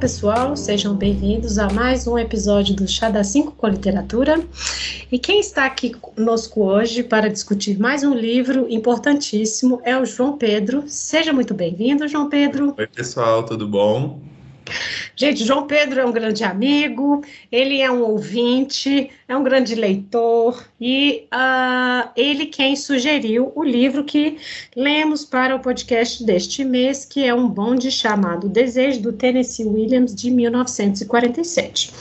[0.00, 4.42] pessoal, sejam bem-vindos a mais um episódio do Chá da 5 com Literatura.
[5.12, 10.38] E quem está aqui conosco hoje para discutir mais um livro importantíssimo é o João
[10.38, 10.84] Pedro.
[10.86, 12.74] Seja muito bem-vindo, João Pedro.
[12.78, 14.18] Oi, pessoal, tudo bom?
[15.16, 20.64] Gente, João Pedro é um grande amigo, ele é um ouvinte, é um grande leitor
[20.80, 24.38] e uh, ele quem sugeriu o livro que
[24.74, 30.14] lemos para o podcast deste mês, que é um bonde chamado Desejo do Tennessee Williams
[30.14, 31.92] de 1947.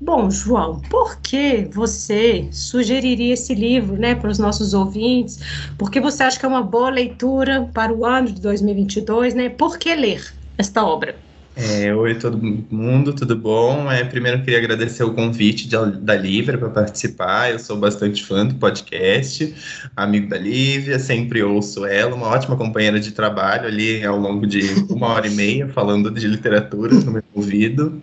[0.00, 5.40] Bom, João, por que você sugeriria esse livro né, para os nossos ouvintes?
[5.76, 9.34] Por que você acha que é uma boa leitura para o ano de 2022?
[9.34, 9.48] Né?
[9.48, 11.16] Por que ler esta obra?
[11.60, 12.38] É, oi, todo
[12.70, 13.90] mundo, tudo bom?
[13.90, 17.50] É, primeiro, eu queria agradecer o convite de, da Lívia para participar.
[17.50, 19.52] Eu sou bastante fã do podcast,
[19.96, 24.60] amigo da Lívia, sempre ouço ela, uma ótima companheira de trabalho ali ao longo de
[24.88, 28.00] uma hora e meia, falando de literatura no meu ouvido.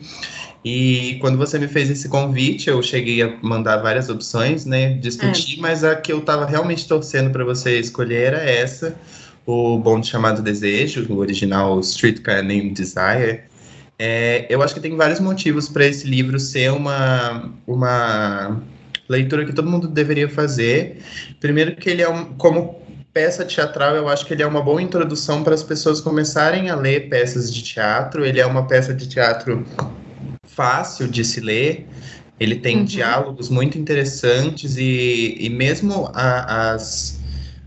[0.65, 4.95] E quando você me fez esse convite, eu cheguei a mandar várias opções, né?
[4.95, 5.61] Discutir, é.
[5.61, 8.93] mas a que eu estava realmente torcendo para você escolher era essa
[9.45, 13.43] o Bonde Chamado Desejo, o original Streetcar Named Desire,
[13.97, 18.61] é, eu acho que tem vários motivos para esse livro ser uma, uma
[19.07, 20.97] leitura que todo mundo deveria fazer.
[21.39, 22.81] Primeiro que ele é um, como
[23.13, 26.75] peça teatral, eu acho que ele é uma boa introdução para as pessoas começarem a
[26.75, 28.25] ler peças de teatro.
[28.25, 29.65] Ele é uma peça de teatro
[30.45, 31.87] fácil de se ler.
[32.37, 32.83] Ele tem uhum.
[32.83, 37.17] diálogos muito interessantes e, e mesmo a, as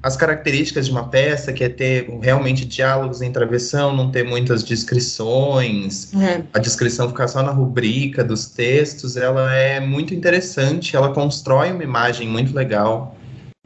[0.09, 4.65] as características de uma peça, que é ter realmente diálogos em travessão, não ter muitas
[4.65, 6.43] descrições, é.
[6.53, 11.85] a descrição ficar só na rubrica dos textos, ela é muito interessante, ela constrói uma
[11.85, 13.15] imagem muito legal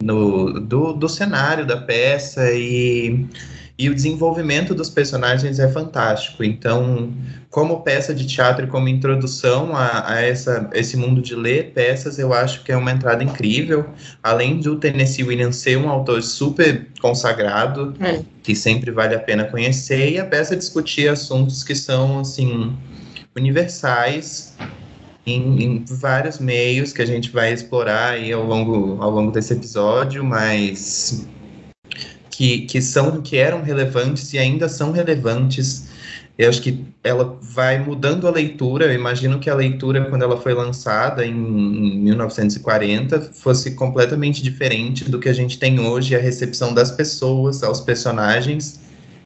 [0.02, 3.24] no, do, do cenário da peça e
[3.82, 6.44] e o desenvolvimento dos personagens é fantástico.
[6.44, 7.12] Então,
[7.50, 12.16] como peça de teatro e como introdução a, a essa, esse mundo de ler peças,
[12.16, 13.84] eu acho que é uma entrada incrível.
[14.22, 18.20] Além do Tennessee Williams ser um autor super consagrado, é.
[18.40, 22.72] que sempre vale a pena conhecer, e a peça discutir assuntos que são, assim,
[23.34, 24.56] universais
[25.26, 29.52] em, em, vários meios que a gente vai explorar aí ao longo, ao longo desse
[29.52, 31.26] episódio, mas
[32.32, 35.86] que, que são que eram relevantes e ainda são relevantes.
[36.36, 38.86] Eu acho que ela vai mudando a leitura.
[38.86, 45.04] Eu imagino que a leitura, quando ela foi lançada em, em 1940, fosse completamente diferente
[45.04, 48.80] do que a gente tem hoje, a recepção das pessoas aos personagens,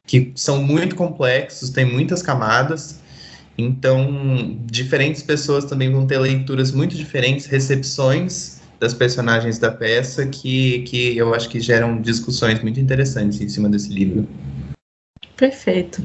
[0.04, 3.00] que são muito complexos, tem muitas camadas.
[3.56, 10.80] Então, diferentes pessoas também vão ter leituras muito diferentes, recepções das personagens da peça que,
[10.82, 14.28] que eu acho que geram discussões muito interessantes em cima desse livro.
[15.36, 16.02] Perfeito.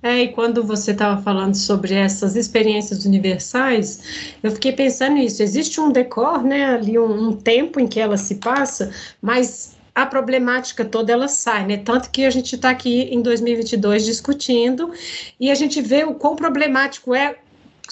[0.00, 5.42] É, e quando você estava falando sobre essas experiências universais, eu fiquei pensando nisso.
[5.42, 10.06] Existe um decor, né, ali um, um tempo em que ela se passa, mas a
[10.06, 11.76] problemática toda ela sai, né?
[11.78, 14.92] Tanto que a gente está aqui em 2022 discutindo
[15.40, 17.36] e a gente vê o quão problemático é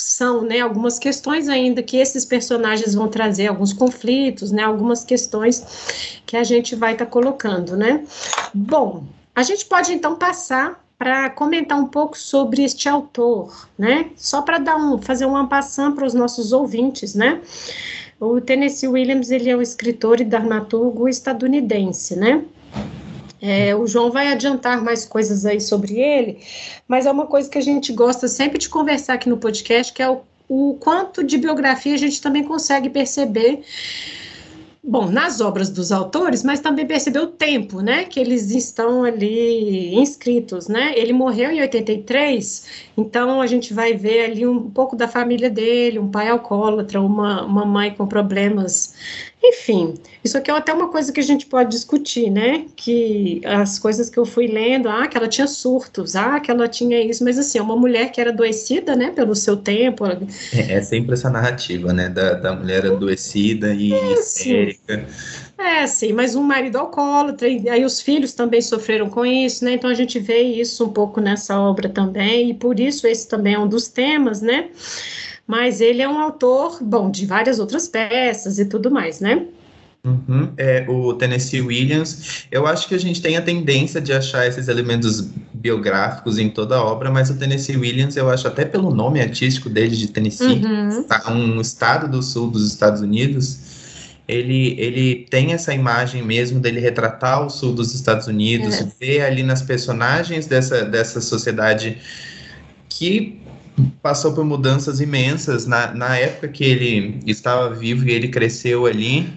[0.02, 6.20] são né, algumas questões ainda que esses personagens vão trazer, alguns conflitos, né, algumas questões
[6.26, 8.04] que a gente vai estar tá colocando, né?
[8.54, 14.10] Bom, a gente pode então passar para comentar um pouco sobre este autor, né?
[14.16, 17.40] Só para dar um, fazer uma passão para os nossos ouvintes, né?
[18.18, 22.42] O Tennessee Williams ele é o escritor e dramaturgo estadunidense, né?
[23.40, 26.38] É, o João vai adiantar mais coisas aí sobre ele,
[26.88, 30.02] mas é uma coisa que a gente gosta sempre de conversar aqui no podcast, que
[30.02, 33.62] é o, o quanto de biografia a gente também consegue perceber
[34.86, 39.94] bom, nas obras dos autores, mas também perceber o tempo, né, que eles estão ali
[39.96, 40.94] inscritos, né?
[40.96, 45.98] Ele morreu em 83, então a gente vai ver ali um pouco da família dele,
[45.98, 48.94] um pai alcoólatra, uma, uma mãe com problemas
[49.48, 49.94] enfim,
[50.24, 52.64] isso aqui é até uma coisa que a gente pode discutir, né?
[52.74, 56.68] Que as coisas que eu fui lendo, ah, que ela tinha surtos, ah, que ela
[56.68, 60.04] tinha isso, mas assim, é uma mulher que era adoecida, né, pelo seu tempo.
[60.06, 60.20] É,
[60.52, 65.06] é sempre essa narrativa, né, da, da mulher adoecida e é, histérica.
[65.58, 69.72] É, sim, mas um marido alcoólatra, e aí os filhos também sofreram com isso, né?
[69.72, 73.54] Então a gente vê isso um pouco nessa obra também, e por isso esse também
[73.54, 74.68] é um dos temas, né?
[75.46, 79.46] Mas ele é um autor, bom, de várias outras peças e tudo mais, né?
[80.06, 80.52] Uhum.
[80.56, 84.68] É, o Tennessee Williams, eu acho que a gente tem a tendência de achar esses
[84.68, 85.20] elementos
[85.52, 89.68] biográficos em toda a obra, mas o Tennessee Williams, eu acho até pelo nome artístico
[89.68, 91.02] dele de Tennessee, uhum.
[91.02, 93.58] Tá, um estado do sul dos Estados Unidos,
[94.28, 98.88] ele, ele tem essa imagem mesmo dele retratar o sul dos Estados Unidos, é.
[99.00, 101.98] ver ali nas personagens dessa, dessa sociedade
[102.88, 103.40] que
[104.02, 109.28] passou por mudanças imensas na, na época que ele estava vivo e ele cresceu ali.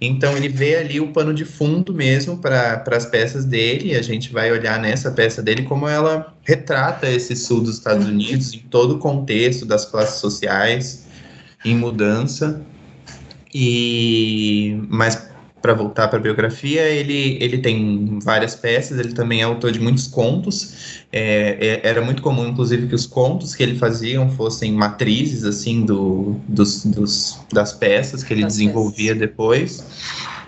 [0.00, 4.02] Então ele vê ali o pano de fundo mesmo para as peças dele, e a
[4.02, 8.06] gente vai olhar nessa peça dele como ela retrata esse sul dos Estados.
[8.06, 11.06] Unidos em todo o contexto das classes sociais
[11.64, 12.60] em mudança.
[13.54, 15.31] E mas
[15.62, 19.80] para voltar para a biografia, ele, ele tem várias peças, ele também é autor de
[19.80, 21.04] muitos contos.
[21.12, 25.86] É, é, era muito comum, inclusive, que os contos que ele fazia fossem matrizes assim
[25.86, 29.28] do, dos, dos das peças que ele das desenvolvia peças.
[29.28, 29.84] depois.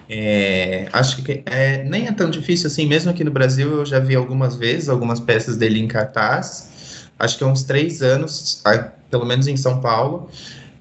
[0.08, 3.99] É, acho que é, nem é tão difícil assim, mesmo aqui no Brasil eu já
[3.99, 6.70] vi algumas vezes algumas peças dele em cartaz.
[7.19, 8.62] Acho que há uns três anos,
[9.10, 10.28] pelo menos em São Paulo,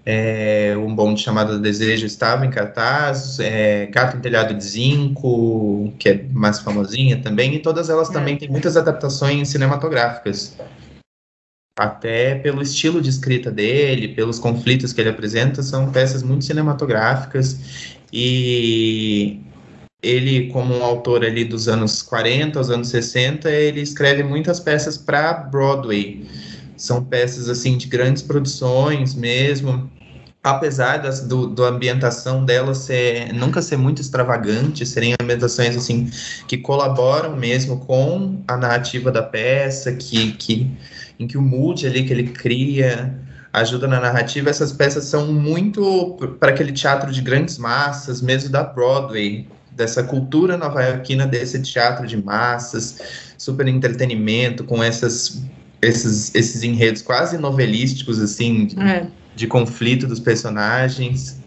[0.06, 6.10] é, um bonde chamado Desejo estava em cartaz, é, Gato em Telhado de Zinco, que
[6.10, 8.14] é mais famosinha também, e todas elas é.
[8.14, 10.58] também têm muitas adaptações cinematográficas.
[11.80, 17.96] Até pelo estilo de escrita dele, pelos conflitos que ele apresenta, são peças muito cinematográficas.
[18.12, 19.42] E
[20.04, 24.98] ele, como um autor ali dos anos 40 aos anos 60, ele escreve muitas peças
[24.98, 26.28] para Broadway
[26.76, 29.90] são peças assim de grandes produções mesmo
[30.44, 36.12] apesar das, do, do ambientação delas ser, nunca ser muito extravagante, serem ambientações assim
[36.48, 40.70] que colaboram mesmo com a narrativa da peça, que, que
[41.18, 43.18] em que o mood ali que ele cria
[43.54, 44.50] ajuda na narrativa.
[44.50, 50.58] Essas peças são muito para aquele teatro de grandes massas, mesmo da Broadway, dessa cultura
[50.58, 53.00] nova-iorquina desse teatro de massas,
[53.38, 55.42] super entretenimento com essas
[55.84, 59.08] esses, esses enredos quase novelísticos, assim, de, é.
[59.36, 61.42] de conflito dos personagens.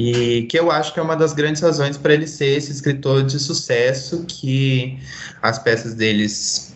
[0.00, 3.22] E que eu acho que é uma das grandes razões para ele ser esse escritor
[3.22, 4.98] de sucesso, que
[5.40, 6.74] as peças deles,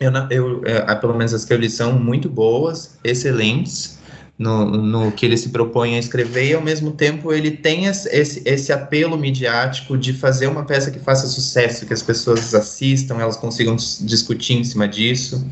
[0.00, 3.96] eu, eu, é, pelo menos as que eu li, são muito boas, excelentes,
[4.38, 8.42] no, no, que ele se propõe a escrever, e ao mesmo tempo ele tem esse,
[8.44, 13.36] esse apelo midiático de fazer uma peça que faça sucesso, que as pessoas assistam, elas
[13.36, 15.44] consigam discutir em cima disso.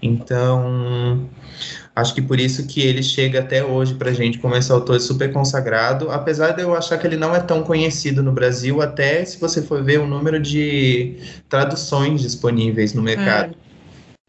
[0.00, 1.28] Então,
[1.94, 5.00] acho que por isso que ele chega até hoje para a gente como esse autor
[5.00, 9.24] super consagrado, apesar de eu achar que ele não é tão conhecido no Brasil, até
[9.24, 11.16] se você for ver o número de
[11.48, 13.54] traduções disponíveis no mercado.
[13.64, 13.68] É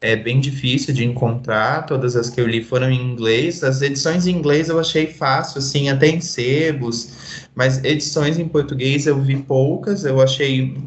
[0.02, 1.86] é bem difícil de encontrar.
[1.86, 3.64] Todas as que eu li foram em inglês.
[3.64, 7.48] As edições em inglês eu achei fácil, assim, até em sebos.
[7.54, 10.06] Mas edições em português eu vi poucas.
[10.06, 10.78] Eu achei,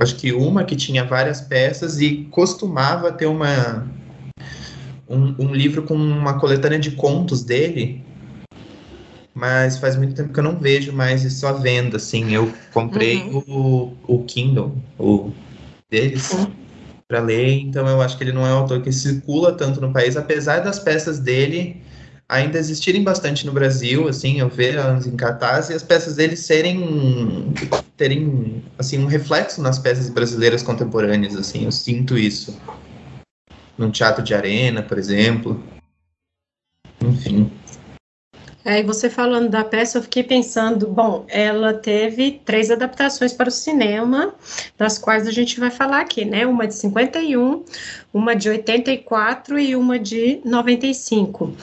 [0.00, 3.86] acho que uma que tinha várias peças e costumava ter uma
[5.08, 8.02] um, um livro com uma coletânea de contos dele.
[9.34, 12.32] Mas faz muito tempo que eu não vejo mais isso à venda, assim.
[12.32, 13.42] Eu comprei uhum.
[14.06, 15.30] o, o Kindle, o
[15.90, 16.32] deles.
[16.32, 16.66] Uhum
[17.08, 19.92] para ler, então eu acho que ele não é um autor que circula tanto no
[19.92, 21.80] país, apesar das peças dele
[22.28, 26.36] ainda existirem bastante no Brasil, assim, eu vejo elas em cartaz e as peças dele
[26.36, 27.52] serem
[27.96, 32.58] terem assim um reflexo nas peças brasileiras contemporâneas, assim, eu sinto isso.
[33.78, 35.62] Num teatro de arena, por exemplo.
[37.02, 37.50] Enfim.
[38.68, 43.52] E você falando da peça, eu fiquei pensando, bom, ela teve três adaptações para o
[43.52, 44.34] cinema,
[44.76, 46.44] das quais a gente vai falar aqui, né?
[46.44, 47.64] Uma de 51,
[48.12, 51.54] uma de 84 e uma de 95.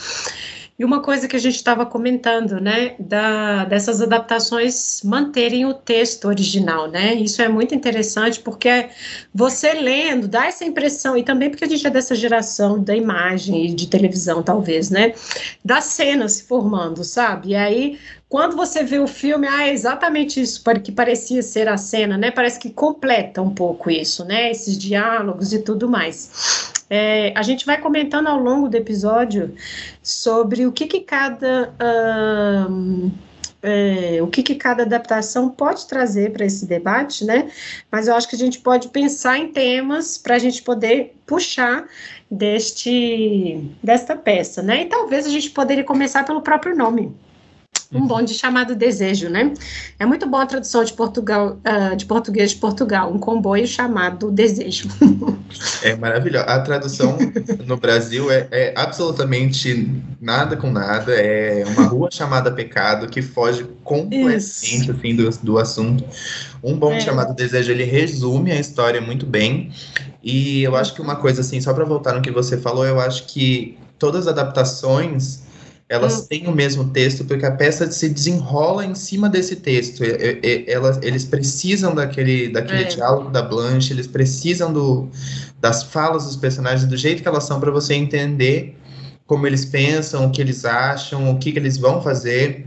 [0.83, 6.25] E uma coisa que a gente estava comentando, né, da, dessas adaptações manterem o texto
[6.25, 7.13] original, né?
[7.13, 8.89] Isso é muito interessante porque
[9.33, 13.67] você lendo dá essa impressão, e também porque a gente é dessa geração da imagem
[13.67, 15.13] e de televisão, talvez, né?
[15.63, 17.51] Da cena se formando, sabe?
[17.51, 17.97] E aí
[18.27, 22.31] quando você vê o filme, ah, é exatamente isso que parecia ser a cena, né?
[22.31, 24.49] Parece que completa um pouco isso, né?
[24.49, 26.73] Esses diálogos e tudo mais.
[26.95, 29.55] É, a gente vai comentando ao longo do episódio
[30.03, 31.73] sobre o que, que cada.
[33.63, 37.49] é, o que, que cada adaptação pode trazer para esse debate, né?
[37.91, 41.87] Mas eu acho que a gente pode pensar em temas para a gente poder puxar
[42.29, 44.83] deste desta peça, né?
[44.83, 47.11] E talvez a gente poderia começar pelo próprio nome
[47.93, 49.53] um bonde chamado Desejo, né?
[49.99, 54.31] É muito bom a tradução de Portugal, uh, de português de Portugal, um comboio chamado
[54.31, 54.89] Desejo.
[55.83, 56.45] É maravilhoso.
[56.47, 57.17] A tradução
[57.65, 61.13] no Brasil é, é, absolutamente nada com nada.
[61.13, 66.03] É uma rua chamada Pecado que foge completamente assim, do, do assunto.
[66.63, 67.01] Um bonde é.
[67.01, 69.71] chamado Desejo ele resume a história muito bem.
[70.23, 72.99] E eu acho que uma coisa assim, só para voltar no que você falou, eu
[72.99, 75.43] acho que todas as adaptações
[75.93, 76.25] elas hum.
[76.27, 80.01] têm o mesmo texto porque a peça se desenrola em cima desse texto.
[80.67, 82.85] Elas, eles precisam daquele, daquele é.
[82.85, 85.07] diálogo da Blanche, eles precisam do,
[85.61, 88.75] das falas dos personagens do jeito que elas são para você entender
[89.27, 92.65] como eles pensam, o que eles acham, o que, que eles vão fazer.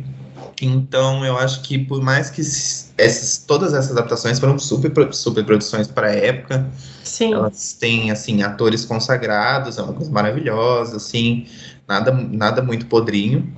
[0.62, 5.88] Então, eu acho que por mais que essas, todas essas adaptações foram super, super produções
[5.88, 6.64] para a época,
[7.02, 7.34] Sim.
[7.34, 11.46] elas têm assim atores consagrados, é uma coisa maravilhosa, assim,
[11.88, 13.52] nada, nada muito podrinho.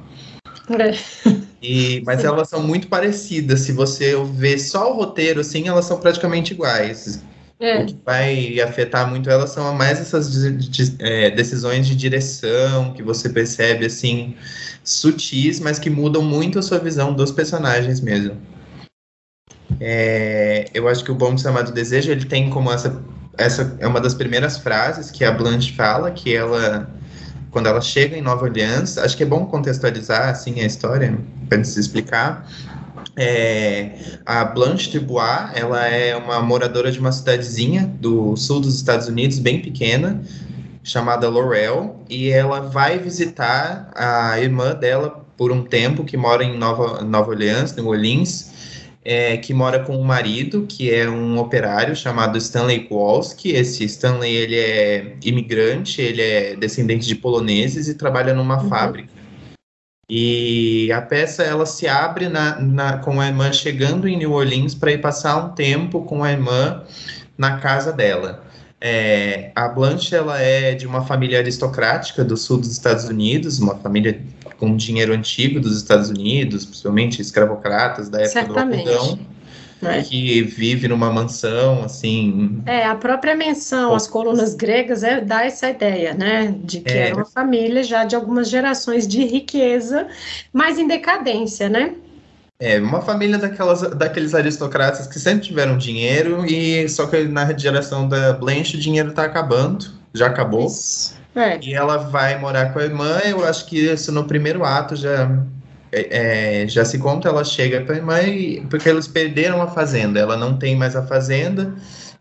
[0.70, 0.96] É.
[1.62, 3.60] E, mas elas são muito parecidas.
[3.60, 7.22] Se você ver só o roteiro, assim, elas são praticamente iguais.
[7.60, 7.82] É.
[7.82, 10.30] O que vai afetar muito elas são mais essas
[11.00, 14.36] é, decisões de direção que você percebe, assim,
[14.84, 18.36] sutis, mas que mudam muito a sua visão dos personagens mesmo.
[19.80, 23.02] É, eu acho que o Bom de Chamado Desejo, ele tem como essa,
[23.36, 26.88] essa é uma das primeiras frases que a Blanche fala, que ela,
[27.58, 31.64] quando ela chega em Nova Orleans, acho que é bom contextualizar, assim, a história, para
[31.64, 32.48] se explicar,
[33.16, 39.08] é, a Blanche Dubois, ela é uma moradora de uma cidadezinha do sul dos Estados
[39.08, 40.22] Unidos, bem pequena,
[40.84, 46.56] chamada Laurel, e ela vai visitar a irmã dela por um tempo, que mora em
[46.56, 48.47] Nova, Nova Orleans, New Orleans,
[49.10, 53.52] é, que mora com o marido, que é um operário chamado Stanley Kowalski.
[53.52, 58.68] Esse Stanley, ele é imigrante, ele é descendente de poloneses e trabalha numa uhum.
[58.68, 59.08] fábrica.
[60.10, 64.74] E a peça, ela se abre na, na, com a irmã chegando em New Orleans
[64.74, 66.84] para ir passar um tempo com a irmã
[67.38, 68.44] na casa dela.
[68.78, 73.74] É, a Blanche ela é de uma família aristocrática do sul dos Estados Unidos, uma
[73.76, 74.20] família
[74.58, 78.84] com dinheiro antigo dos Estados Unidos, principalmente escravocratas da época Certamente.
[78.84, 79.18] do algodão,
[79.80, 80.02] né?
[80.02, 82.60] que vive numa mansão, assim...
[82.66, 87.08] É, a própria menção, as colunas gregas, é, dá essa ideia, né, de que é.
[87.08, 90.08] era uma família já de algumas gerações de riqueza,
[90.52, 91.94] mas em decadência, né?
[92.60, 98.08] É, uma família daquelas, daqueles aristocratas que sempre tiveram dinheiro e só que na geração
[98.08, 100.68] da Blanche o dinheiro tá acabando, já acabou.
[101.34, 101.58] É.
[101.62, 105.30] E ela vai morar com a irmã, eu acho que isso no primeiro ato já
[105.92, 109.68] é, é já se conta, ela chega para a irmã e, porque eles perderam a
[109.68, 111.72] fazenda, ela não tem mais a fazenda,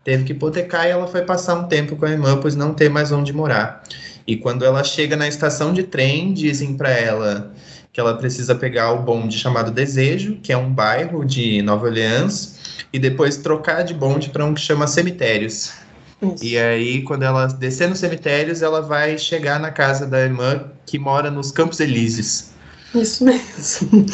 [0.04, 2.88] teve que hipotecar e ela foi passar um tempo com a irmã, pois não tem
[2.88, 3.82] mais onde morar.
[4.26, 7.52] E quando ela chega na estação de trem, dizem para ela
[7.92, 12.84] que ela precisa pegar o bonde chamado Desejo, que é um bairro de Nova Orleans,
[12.92, 15.72] e depois trocar de bonde para um que chama Cemitérios.
[16.20, 16.44] Isso.
[16.44, 20.98] E aí, quando ela descer nos cemitérios, ela vai chegar na casa da irmã que
[20.98, 22.50] mora nos Campos Elíseos.
[22.94, 24.06] Isso mesmo.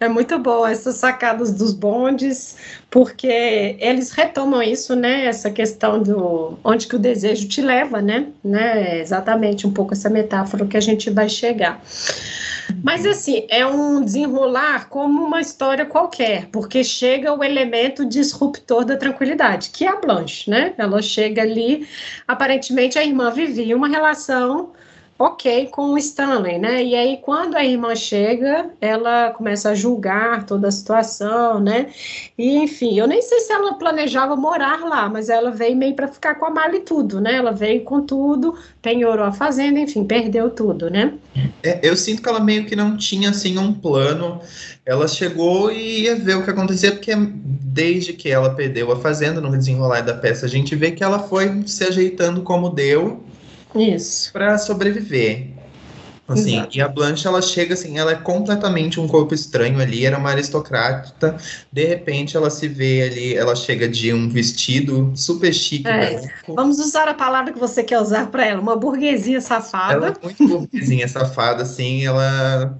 [0.00, 2.56] É muito bom essas sacadas dos bondes,
[2.90, 5.26] porque eles retomam isso, né?
[5.26, 8.26] Essa questão do onde que o desejo te leva, né?
[8.42, 8.98] né?
[8.98, 11.80] Exatamente um pouco essa metáfora que a gente vai chegar.
[12.82, 18.96] Mas assim, é um desenrolar como uma história qualquer, porque chega o elemento disruptor da
[18.96, 20.74] tranquilidade, que é a Blanche, né?
[20.76, 21.86] Ela chega ali,
[22.26, 24.72] aparentemente a irmã vivia uma relação
[25.20, 26.82] ok com o Stanley, né?
[26.82, 31.88] E aí, quando a irmã chega, ela começa a julgar toda a situação, né?
[32.38, 36.08] E, enfim, eu nem sei se ela planejava morar lá, mas ela veio meio para
[36.08, 37.34] ficar com a mala e tudo, né?
[37.34, 41.12] Ela veio com tudo, penhorou a fazenda, enfim, perdeu tudo, né?
[41.62, 44.40] É, eu sinto que ela meio que não tinha, assim, um plano.
[44.86, 49.38] Ela chegou e ia ver o que acontecia, porque desde que ela perdeu a fazenda,
[49.38, 53.22] no desenrolar da peça, a gente vê que ela foi se ajeitando como deu
[53.74, 54.32] isso.
[54.32, 55.60] Para sobreviver.
[56.32, 56.78] Assim, Exato.
[56.78, 60.30] e a Blanche, ela chega assim, ela é completamente um corpo estranho ali, era uma
[60.30, 61.36] aristocrata,
[61.72, 65.88] de repente ela se vê ali, ela chega de um vestido super chique.
[65.88, 66.22] É.
[66.46, 69.94] Vamos usar a palavra que você quer usar para ela, uma burguesia safada.
[69.94, 72.78] Ela é muito burguesinha safada, assim, ela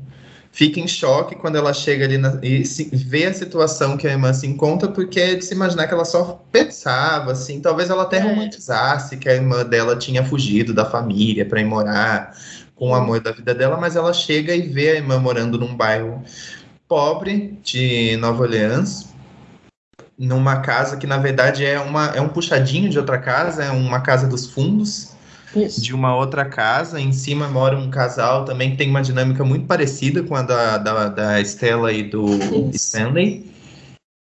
[0.52, 4.10] fica em choque quando ela chega ali na, e se, vê a situação que a
[4.10, 8.02] irmã se encontra, porque é de se imaginar que ela só pensava, assim, talvez ela
[8.02, 8.20] até é.
[8.20, 12.36] romantizasse que a irmã dela tinha fugido da família para ir morar
[12.74, 15.76] com o amor da vida dela, mas ela chega e vê a irmã morando num
[15.76, 16.22] bairro
[16.88, 19.10] pobre de Nova Orleans,
[20.18, 24.00] numa casa que na verdade é, uma, é um puxadinho de outra casa, é uma
[24.00, 25.09] casa dos fundos,
[25.54, 25.80] isso.
[25.80, 27.00] de uma outra casa.
[27.00, 30.78] Em cima mora um casal também que tem uma dinâmica muito parecida com a da,
[30.78, 32.70] da, da Stella e do Isso.
[32.74, 33.50] Stanley.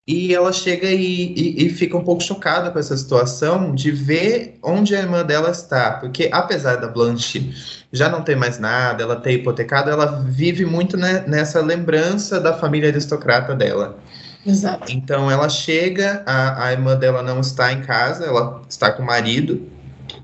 [0.08, 4.56] E ela chega e, e, e, fica um pouco chocada com essa situação de ver
[4.62, 5.94] onde a irmã dela está.
[5.94, 7.52] Porque, apesar da Blanche
[7.92, 12.56] já não ter mais nada, ela ter hipotecado, ela vive muito né, nessa lembrança da
[12.56, 13.98] família aristocrata dela.
[14.46, 14.92] Exato.
[14.92, 19.06] Então, ela chega, a, a irmã dela não está em casa, ela está com o
[19.06, 19.75] marido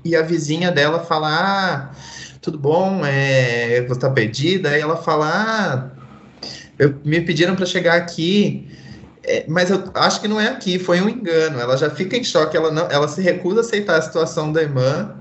[0.03, 1.91] e a vizinha dela fala: Ah,
[2.41, 3.05] tudo bom?
[3.05, 4.69] É, você tá perdida?
[4.69, 5.91] Aí ela fala: Ah,
[6.77, 8.67] eu, me pediram para chegar aqui.
[9.25, 11.59] É, mas eu acho que não é aqui, foi um engano.
[11.59, 14.61] Ela já fica em choque, ela, não, ela se recusa a aceitar a situação da
[14.61, 15.15] irmã.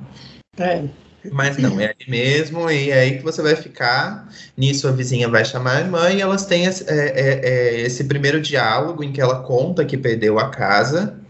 [0.59, 0.83] É.
[1.31, 4.29] Mas não, é ali mesmo, e é aí que você vai ficar.
[4.57, 8.05] Nisso a vizinha vai chamar a irmã e elas têm esse, é, é, é, esse
[8.05, 11.22] primeiro diálogo em que ela conta que perdeu a casa.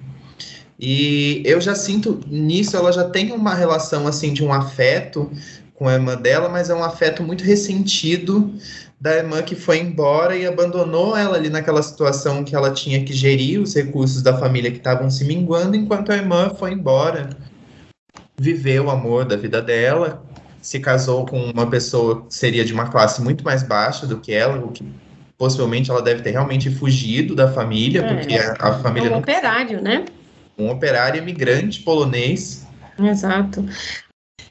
[0.85, 5.31] E eu já sinto nisso, ela já tem uma relação assim de um afeto
[5.75, 8.53] com a irmã dela, mas é um afeto muito ressentido
[9.01, 13.13] da irmã que foi embora e abandonou ela ali naquela situação que ela tinha que
[13.13, 17.31] gerir os recursos da família que estavam se minguando, enquanto a irmã foi embora
[18.37, 20.21] viveu o amor da vida dela,
[20.61, 24.33] se casou com uma pessoa que seria de uma classe muito mais baixa do que
[24.33, 24.85] ela, o que
[25.39, 29.13] possivelmente ela deve ter realmente fugido da família, é, porque a, a família.
[29.13, 30.05] Um operário, né?
[30.59, 32.67] Um operário imigrante polonês.
[32.99, 33.65] Exato.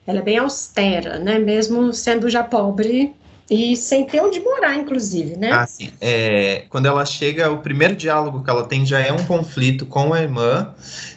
[0.05, 1.37] Ela é bem austera, né?
[1.37, 3.13] Mesmo sendo já pobre,
[3.51, 5.51] e sem ter onde morar, inclusive, né?
[5.51, 5.91] Ah, sim.
[5.99, 10.13] É, quando ela chega, o primeiro diálogo que ela tem já é um conflito com
[10.13, 10.73] a irmã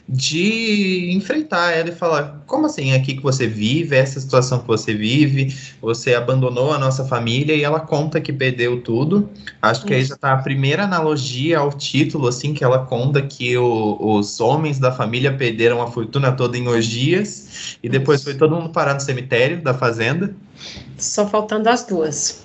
[0.06, 2.90] de enfrentar ela e falar: como assim?
[2.90, 7.54] É aqui que você vive, essa situação que você vive, você abandonou a nossa família?
[7.54, 9.28] E ela conta que perdeu tudo.
[9.62, 13.56] Acho que aí já tá a primeira analogia ao título, assim, que ela conta que
[13.56, 18.54] o, os homens da família perderam a fortuna toda em orgias e depois foi todo
[18.54, 20.34] mundo parar no cemitério da fazenda.
[20.98, 22.44] Só faltando as duas.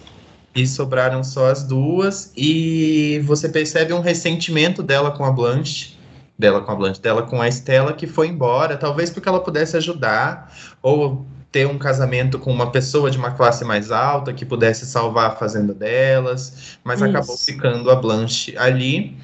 [0.56, 5.99] E sobraram só as duas, e você percebe um ressentimento dela com a Blanche,
[6.40, 9.76] dela com a Blanche, dela com a Estela, que foi embora, talvez porque ela pudesse
[9.76, 14.86] ajudar, ou ter um casamento com uma pessoa de uma classe mais alta que pudesse
[14.86, 17.10] salvar a fazenda delas, mas Isso.
[17.10, 19.18] acabou ficando a Blanche ali.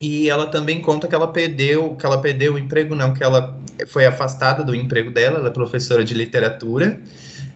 [0.00, 3.58] E ela também conta que ela perdeu, que ela perdeu o emprego, não, que ela
[3.88, 7.00] foi afastada do emprego dela, ela é professora de literatura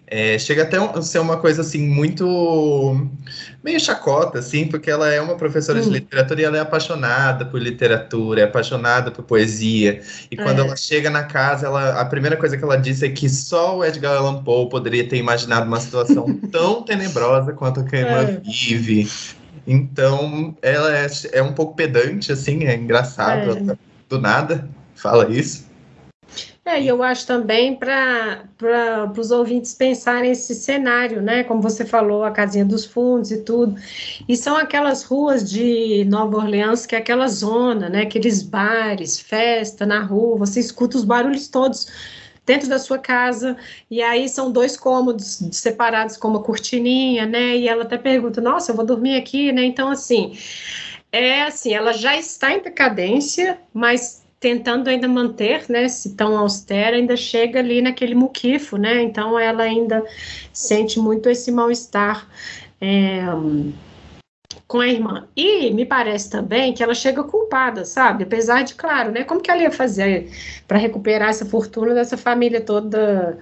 [0.07, 3.01] é, chega até a ser uma coisa assim muito
[3.63, 5.83] meio chacota, assim, porque ela é uma professora hum.
[5.83, 10.03] de literatura e ela é apaixonada por literatura, é apaixonada por poesia.
[10.31, 10.67] E quando é.
[10.67, 13.85] ela chega na casa, ela, a primeira coisa que ela diz é que só o
[13.85, 18.21] Edgar Allan Poe poderia ter imaginado uma situação tão tenebrosa quanto a que a irmã
[18.21, 18.41] é.
[18.45, 19.09] vive.
[19.67, 23.71] Então, ela é, é um pouco pedante, assim, é engraçado.
[23.71, 23.77] É.
[24.09, 25.72] Do nada, fala isso.
[26.65, 31.43] É, e eu acho também para os ouvintes pensarem esse cenário, né?
[31.43, 33.75] Como você falou, a casinha dos fundos e tudo.
[34.29, 38.03] E são aquelas ruas de Nova Orleans, que é aquela zona, né?
[38.03, 41.89] Aqueles bares, festa na rua, você escuta os barulhos todos
[42.47, 43.57] dentro da sua casa,
[43.91, 47.57] e aí são dois cômodos separados com uma cortininha, né?
[47.57, 49.65] E ela até pergunta: Nossa, eu vou dormir aqui, né?
[49.65, 50.39] Então, assim,
[51.11, 56.97] é assim, ela já está em decadência, mas tentando ainda manter, né, se tão austera,
[56.97, 60.05] ainda chega ali naquele muquifo, né, então ela ainda
[60.53, 62.29] sente muito esse mal-estar
[62.81, 63.23] é,
[64.73, 65.29] com a irmã.
[65.37, 69.51] E me parece também que ela chega culpada, sabe, apesar de, claro, né, como que
[69.51, 70.31] ela ia fazer
[70.67, 73.37] para recuperar essa fortuna dessa família toda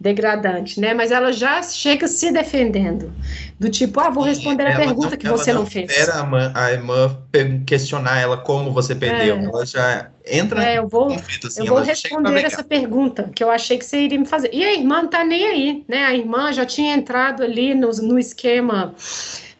[0.00, 3.12] degradante, né, mas ela já chega se defendendo,
[3.60, 5.88] do tipo, ah, vou responder a pergunta não, que você não, não fez.
[5.88, 7.16] Espera a, a irmã
[7.64, 9.36] questionar ela como você perdeu.
[9.36, 9.44] É.
[9.44, 13.52] Ela já entra é, eu vou, conflito, assim, Eu vou responder essa pergunta que eu
[13.52, 14.50] achei que você iria me fazer.
[14.52, 16.04] E a irmã não tá nem aí, né?
[16.06, 18.92] A irmã já tinha entrado ali no, no esquema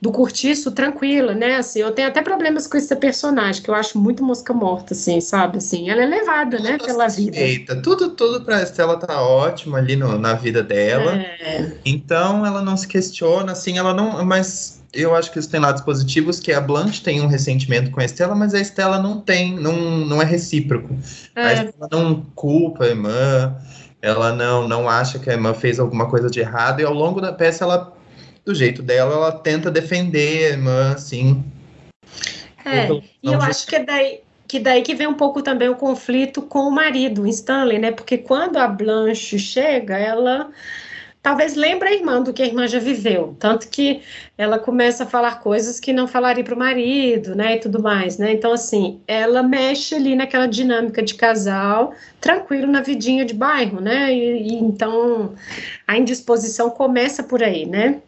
[0.03, 1.59] do curtiço tranquila, né?
[1.59, 5.21] Assim, eu tenho até problemas com essa personagem, que eu acho muito mosca morta, assim,
[5.21, 5.59] sabe?
[5.59, 7.39] Assim, ela é levada, né, pela vida.
[7.39, 11.13] Eita, tudo, tudo pra Estela tá ótimo ali no, na vida dela.
[11.15, 11.71] É.
[11.85, 14.25] Então ela não se questiona, assim, ela não.
[14.25, 18.01] Mas eu acho que isso tem lados positivos, que a Blanche tem um ressentimento com
[18.01, 20.93] a Estela, mas a Estela não tem, não, não é recíproco.
[21.37, 21.43] É.
[21.43, 23.57] A Estela não culpa a irmã,
[24.03, 27.21] ela não, não acha que a irmã fez alguma coisa de errado, e ao longo
[27.21, 28.02] da peça ela
[28.45, 31.45] do jeito dela, ela tenta defender a irmã, assim.
[32.65, 32.89] É,
[33.23, 34.21] e eu acho que é daí
[34.53, 37.91] que daí que vem um pouco também o conflito com o marido, Stanley, né?
[37.91, 40.51] Porque quando a Blanche chega, ela
[41.23, 44.03] talvez lembre a irmã do que a irmã já viveu, tanto que
[44.37, 48.19] ela começa a falar coisas que não falaria para o marido, né, e tudo mais,
[48.19, 48.33] né?
[48.33, 54.13] Então assim, ela mexe ali naquela dinâmica de casal, tranquilo na vidinha de bairro, né?
[54.13, 55.33] E, e então
[55.87, 58.03] a indisposição começa por aí, né?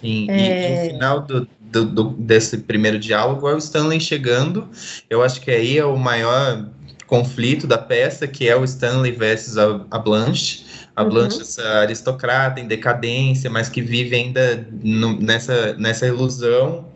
[0.00, 0.86] Sim, é...
[0.86, 4.68] e, no final do, do, do, desse primeiro diálogo é o Stanley chegando.
[5.08, 6.68] Eu acho que aí é o maior
[7.06, 10.64] conflito da peça, que é o Stanley versus a, a Blanche.
[10.94, 11.08] A uhum.
[11.10, 16.88] Blanche, essa aristocrata em decadência, mas que vive ainda no, nessa, nessa ilusão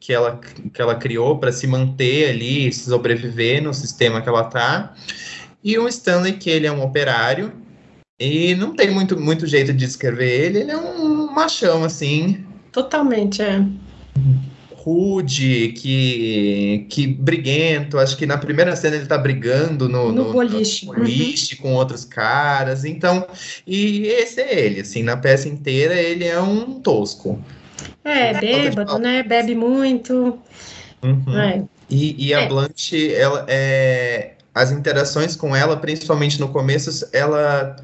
[0.00, 0.40] que ela,
[0.72, 4.94] que ela criou para se manter ali, se sobreviver no sistema que ela tá.
[5.62, 7.52] E o Stanley, que ele é um operário,
[8.18, 13.42] e não tem muito, muito jeito de descrever ele, ele é um machão, assim, Totalmente,
[13.42, 13.64] é.
[14.72, 17.98] rude, que, que briguento.
[17.98, 21.60] Acho que na primeira cena ele tá brigando no, no, no boliche, no boliche uhum.
[21.62, 22.84] com outros caras.
[22.84, 23.26] Então,
[23.66, 27.42] e esse é ele, assim, na peça inteira ele é um tosco.
[28.04, 29.22] É, bêbado, né?
[29.22, 30.38] Bebe muito.
[31.02, 31.38] Uhum.
[31.38, 31.62] É.
[31.90, 32.48] E, e a é.
[32.48, 37.76] Blanche, ela é, as interações com ela, principalmente no começo, ela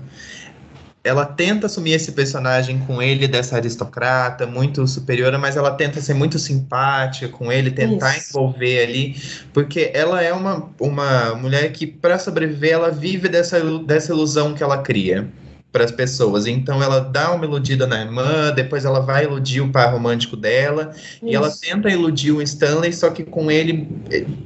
[1.04, 6.14] ela tenta assumir esse personagem com ele dessa aristocrata muito superior, mas ela tenta ser
[6.14, 8.30] muito simpática com ele, tentar Isso.
[8.30, 9.16] envolver ali,
[9.52, 14.62] porque ela é uma, uma mulher que para sobreviver ela vive dessa, dessa ilusão que
[14.62, 15.28] ela cria
[15.74, 16.46] para as pessoas.
[16.46, 20.92] Então ela dá uma iludida na irmã, depois ela vai iludir o par romântico dela
[20.94, 21.18] Isso.
[21.24, 23.88] e ela tenta iludir o Stanley, só que com ele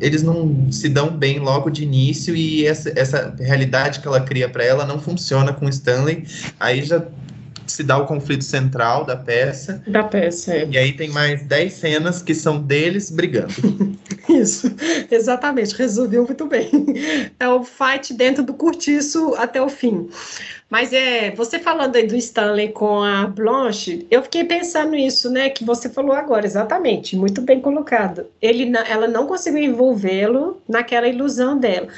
[0.01, 4.49] eles não se dão bem logo de início e essa, essa realidade que ela cria
[4.49, 6.25] para ela não funciona com o Stanley.
[6.59, 7.05] Aí já
[7.79, 9.81] se dá o conflito central da peça.
[9.87, 10.67] Da peça, é.
[10.69, 13.55] E aí tem mais 10 cenas que são deles brigando.
[14.29, 14.75] Isso,
[15.09, 16.71] exatamente, resolveu muito bem.
[17.39, 20.09] É o fight dentro do curtiço até o fim.
[20.69, 25.49] Mas é, você falando aí do Stanley com a Blanche, eu fiquei pensando nisso, né,
[25.49, 28.27] que você falou agora, exatamente, muito bem colocado.
[28.43, 31.89] Ele, ela não conseguiu envolvê-lo naquela ilusão dela.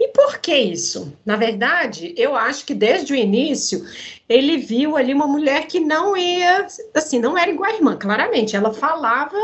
[0.00, 1.12] E por que isso?
[1.24, 3.84] Na verdade, eu acho que desde o início
[4.28, 8.56] ele viu ali uma mulher que não ia, assim, não era igual a irmã, claramente.
[8.56, 9.36] Ela falava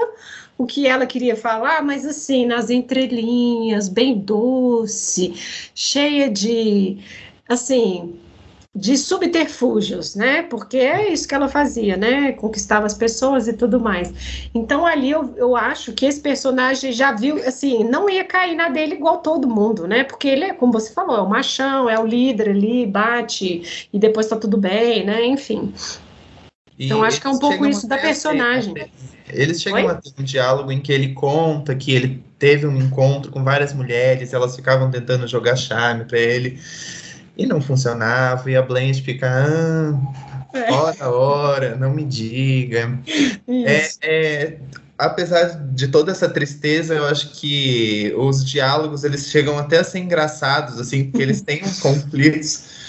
[0.59, 5.35] o que ela queria falar, mas assim, nas entrelinhas, bem doce,
[5.75, 6.99] cheia de,
[7.49, 8.15] assim,
[8.75, 10.43] de subterfúgios, né?
[10.43, 12.33] Porque é isso que ela fazia, né?
[12.33, 14.49] Conquistava as pessoas e tudo mais.
[14.55, 18.71] Então ali eu, eu acho que esse personagem já viu, assim, não ia cair na
[18.71, 20.05] dele igual todo mundo, né?
[20.05, 23.99] Porque ele é, como você falou, é o machão, é o líder ali, bate e
[23.99, 25.23] depois tá tudo bem, né?
[25.27, 25.75] Enfim.
[26.79, 28.73] E então acho que é um pouco isso da personagem.
[28.73, 28.91] Ter,
[29.29, 29.93] eles chegam Oi?
[29.93, 33.75] a ter um diálogo em que ele conta que ele teve um encontro com várias
[33.75, 36.59] mulheres, elas ficavam tentando jogar charme para ele
[37.37, 40.73] e não funcionava, e a Blanche fica, ah, é.
[40.73, 42.99] ora, ora, não me diga.
[43.49, 44.59] É, é,
[44.99, 50.01] apesar de toda essa tristeza, eu acho que os diálogos, eles chegam até a ser
[50.01, 52.83] engraçados, assim, porque eles têm uns conflitos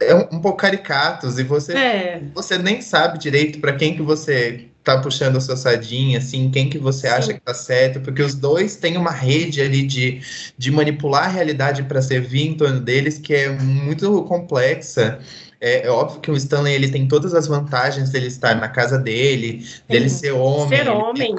[0.00, 2.22] é um pouco caricatos e você é.
[2.34, 6.68] você nem sabe direito para quem que você tá puxando a sua sardinha, assim, quem
[6.68, 7.14] que você Sim.
[7.14, 10.20] acha que tá certo, porque os dois têm uma rede ali de,
[10.58, 15.20] de manipular a realidade para servir em torno deles que é muito complexa.
[15.60, 18.98] É, é, óbvio que o Stanley ele tem todas as vantagens dele estar na casa
[18.98, 19.80] dele, Sim.
[19.88, 20.78] dele ser homem.
[20.78, 21.36] Ser homem.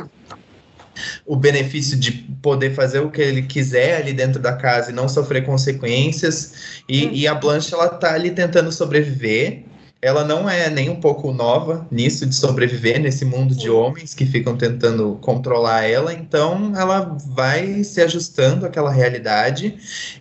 [1.25, 5.09] O benefício de poder fazer o que ele quiser ali dentro da casa e não
[5.09, 6.81] sofrer consequências.
[6.87, 7.09] E, hum.
[7.11, 9.65] e a Blanche, ela tá ali tentando sobreviver
[10.03, 14.25] ela não é nem um pouco nova nisso de sobreviver nesse mundo de homens que
[14.25, 19.77] ficam tentando controlar ela, então ela vai se ajustando àquela realidade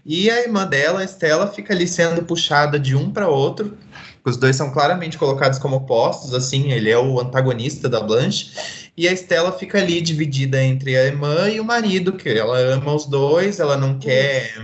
[0.07, 3.77] e a irmã dela, a Estela, fica ali sendo puxada de um para outro.
[4.25, 8.53] Os dois são claramente colocados como opostos, assim, ele é o antagonista da Blanche,
[8.97, 12.95] e a Estela fica ali dividida entre a irmã e o marido, que ela ama
[12.95, 14.55] os dois, ela não quer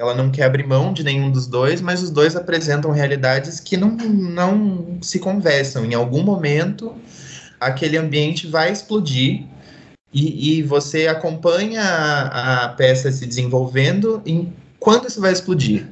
[0.00, 3.76] ela não quer abrir mão de nenhum dos dois, mas os dois apresentam realidades que
[3.76, 5.84] não, não se conversam.
[5.84, 6.94] Em algum momento,
[7.60, 9.44] aquele ambiente vai explodir
[10.10, 15.86] e, e você acompanha a, a, peça se desenvolvendo em quando isso vai explodir.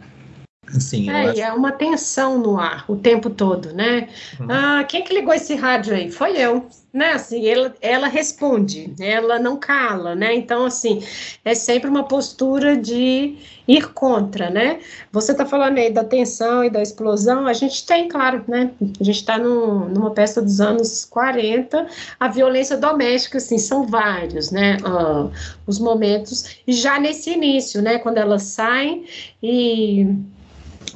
[0.79, 1.41] Sim, é, acho...
[1.41, 4.09] é uma tensão no ar o tempo todo, né?
[4.39, 4.47] Uhum.
[4.51, 6.11] Ah, quem que ligou esse rádio aí?
[6.11, 7.13] Foi eu, né?
[7.13, 10.35] Assim, ela, ela responde, ela não cala, né?
[10.35, 11.03] Então, assim,
[11.45, 14.81] é sempre uma postura de ir contra, né?
[15.13, 18.71] Você está falando aí da tensão e da explosão, a gente tem, claro, né?
[19.01, 21.87] A gente está numa peça dos anos 40,
[22.19, 24.79] a violência doméstica, assim, são vários, né?
[24.79, 25.31] Uh,
[25.67, 27.99] os momentos, e já nesse início, né?
[27.99, 29.05] Quando elas saem
[29.43, 30.07] e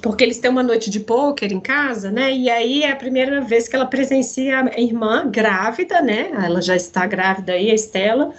[0.03, 2.33] porque eles têm uma noite de pôquer em casa, né?
[2.33, 6.33] E aí é a primeira vez que ela presencia a irmã grávida, né?
[6.45, 8.33] Ela já está grávida aí, a Estela,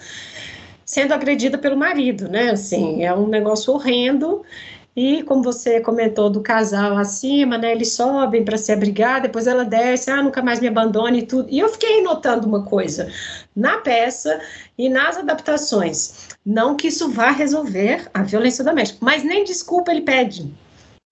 [0.85, 2.51] sendo agredida pelo marido, né?
[2.51, 4.43] Assim, é um negócio horrendo.
[4.95, 7.71] E como você comentou do casal acima, né?
[7.71, 11.47] Eles sobem para se abrigar, depois ela desce, ah, nunca mais me abandone e tudo.
[11.49, 13.09] E eu fiquei notando uma coisa
[13.55, 14.39] na peça
[14.77, 16.27] e nas adaptações.
[16.45, 20.53] Não que isso vá resolver a violência doméstica, mas nem desculpa ele pede.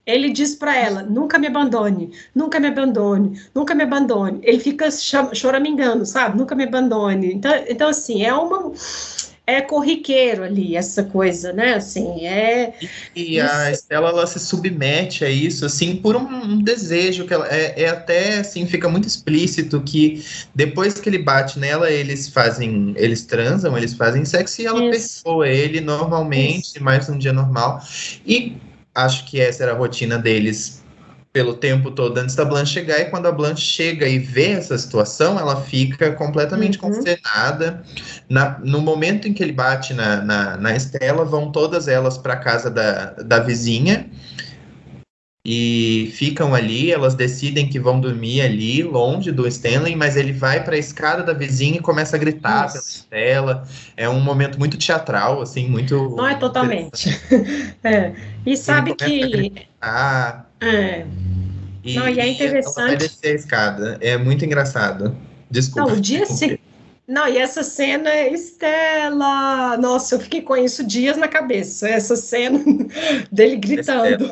[0.06, 4.40] Ele diz para ela: nunca me abandone, nunca me abandone, nunca me abandone.
[4.44, 6.38] Ele fica choramingando, sabe?
[6.38, 7.34] Nunca me abandone.
[7.34, 8.72] Então, então assim, é uma.
[9.46, 11.76] é corriqueiro ali, essa coisa, né?
[11.76, 12.74] Assim, é.
[13.16, 17.34] E, e a Estela ela se submete a isso, assim, por um, um desejo que
[17.34, 20.24] ela é, é, até assim, fica muito explícito que
[20.56, 25.24] depois que ele bate nela, eles fazem, eles transam, eles fazem sexo e ela isso.
[25.24, 26.84] perdoa ele normalmente, isso.
[26.84, 27.84] mais um dia normal.
[28.26, 28.58] E
[28.94, 30.82] acho que essa era a rotina deles
[31.34, 34.78] pelo tempo todo antes da Blanche chegar, e quando a Blanche chega e vê essa
[34.78, 36.92] situação, ela fica completamente uhum.
[36.92, 37.84] consternada.
[38.30, 42.34] Na, no momento em que ele bate na, na, na Estela, vão todas elas para
[42.34, 44.10] a casa da, da vizinha
[45.46, 46.92] e ficam ali.
[46.92, 51.24] Elas decidem que vão dormir ali, longe do Stanley, mas ele vai para a escada
[51.24, 52.74] da vizinha e começa a gritar Nossa.
[52.74, 53.68] pela Estela.
[53.98, 56.16] É um momento muito teatral, assim, muito.
[56.16, 57.10] Não é totalmente.
[57.84, 58.14] é.
[58.46, 59.68] E sabe que.
[59.82, 61.06] Ah, é.
[61.84, 62.78] E, não, e é interessante.
[62.78, 63.98] Ela vai descer a escada.
[64.02, 65.18] É muito engraçado.
[65.50, 65.90] Desculpa.
[65.90, 66.62] Não, o dia seguinte.
[67.12, 69.76] Não, e essa cena, Estela!
[69.76, 71.90] Nossa, eu fiquei com isso dias na cabeça.
[71.90, 72.58] Essa cena
[73.30, 74.32] dele gritando.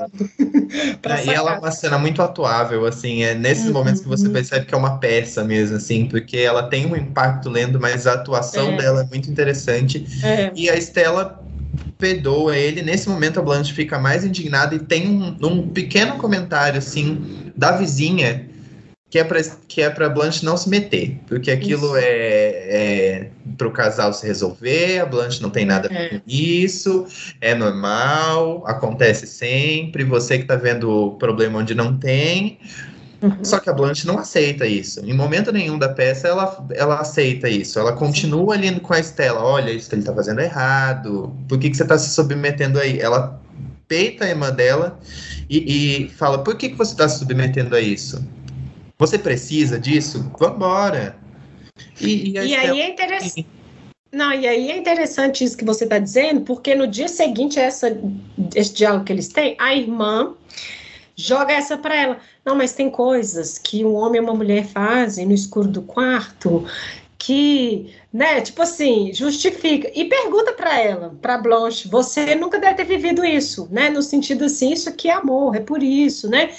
[1.04, 3.74] é, e ela é uma cena muito atuável, assim, é nesses uhum.
[3.74, 7.50] momentos que você percebe que é uma peça mesmo, assim, porque ela tem um impacto
[7.50, 8.78] lendo, mas a atuação é.
[8.78, 10.06] dela é muito interessante.
[10.24, 10.52] É.
[10.56, 11.44] E a Estela
[11.98, 12.82] perdoa ele.
[12.82, 17.74] Nesse momento, a Blanche fica mais indignada e tem um, um pequeno comentário, assim, da
[17.74, 18.49] vizinha
[19.10, 23.68] que é para que é para Blanche não se meter, porque aquilo é, é para
[23.68, 25.00] o casal se resolver.
[25.00, 26.10] A Blanche não tem nada a ver é.
[26.10, 27.06] com isso,
[27.42, 30.04] é normal, acontece sempre.
[30.04, 32.60] Você que está vendo o problema onde não tem,
[33.22, 33.44] Uhum.
[33.44, 35.02] Só que a Blanche não aceita isso.
[35.02, 37.78] Em momento nenhum da peça ela, ela aceita isso.
[37.78, 39.42] Ela continua ali com a Estela.
[39.42, 41.36] Olha, isso que ele tá fazendo errado.
[41.48, 43.00] Por que, que você tá se submetendo aí?
[43.00, 43.40] Ela
[43.88, 44.98] peita a irmã dela
[45.50, 48.24] e, e fala: Por que, que você tá se submetendo a isso?
[49.00, 50.30] Você precisa disso?
[50.38, 51.18] Vambora.
[52.02, 53.48] E, e, e aí é interessante.
[54.12, 57.64] Não, e aí é interessante isso que você está dizendo, porque no dia seguinte a
[57.64, 57.98] essa,
[58.56, 60.34] esse diálogo que eles têm, a irmã
[61.16, 62.20] joga essa para ela.
[62.44, 66.66] Não, mas tem coisas que um homem e uma mulher fazem no escuro do quarto
[67.20, 69.92] que, né, tipo assim, justifica.
[69.94, 73.90] E pergunta para ela, para Blanche, você nunca deve ter vivido isso, né?
[73.90, 76.50] No sentido assim, isso aqui é amor, é por isso, né?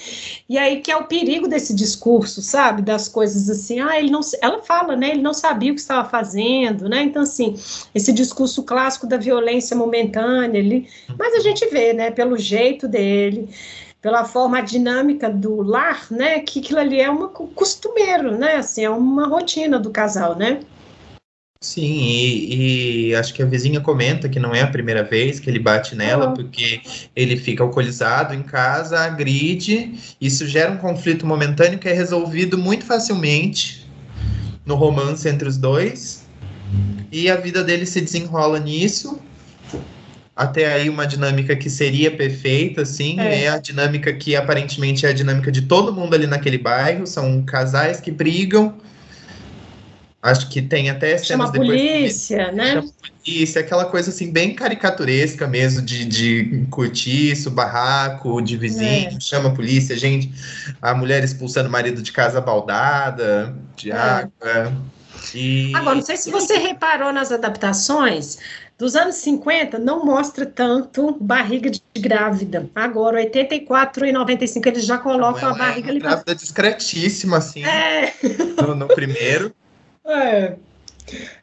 [0.46, 2.82] E aí que é o perigo desse discurso, sabe?
[2.82, 5.12] Das coisas assim, ah, ele não, ela fala, né?
[5.12, 7.04] Ele não sabia o que estava fazendo, né?
[7.04, 7.54] Então assim,
[7.94, 10.86] esse discurso clássico da violência momentânea, ele,
[11.18, 13.48] mas a gente vê, né, pelo jeito dele,
[14.00, 18.90] pela forma dinâmica do lar, né, que aquilo ali é uma costumeiro, né, assim, é
[18.90, 20.60] uma rotina do casal, né?
[21.62, 25.50] Sim, e, e, acho que a vizinha comenta que não é a primeira vez que
[25.50, 26.34] ele bate nela, uhum.
[26.34, 26.80] porque
[27.14, 32.86] ele fica alcoolizado em casa, agride, isso gera um conflito momentâneo que é resolvido muito
[32.86, 33.86] facilmente
[34.64, 36.26] no romance entre os dois,
[37.12, 39.20] e a vida dele se desenrola nisso,
[40.34, 43.44] até aí uma dinâmica que seria perfeita, assim, é.
[43.44, 43.48] é.
[43.48, 48.00] a dinâmica que aparentemente é a dinâmica de todo mundo ali naquele bairro, são casais
[48.00, 48.74] que brigam,
[50.22, 52.72] acho que tem até cenas chama depois polícia, que, né?
[52.72, 59.20] Chama polícia, aquela coisa assim bem caricaturesca mesmo de, de cortiço, barraco, de vizinho, é.
[59.20, 60.32] chama a polícia, gente,
[60.80, 63.94] a mulher expulsando o marido de casa baldada, de é.
[63.94, 64.72] água.
[65.34, 65.74] E...
[65.74, 68.38] Agora, não sei se você reparou nas adaptações,
[68.78, 72.68] dos anos 50 não mostra tanto barriga de grávida.
[72.74, 76.00] Agora, 84 e 95, eles já colocam a barriga é ali.
[76.00, 77.64] Grávida discretíssima, assim.
[77.64, 78.14] É.
[78.60, 79.54] No, no primeiro.
[80.02, 80.56] É.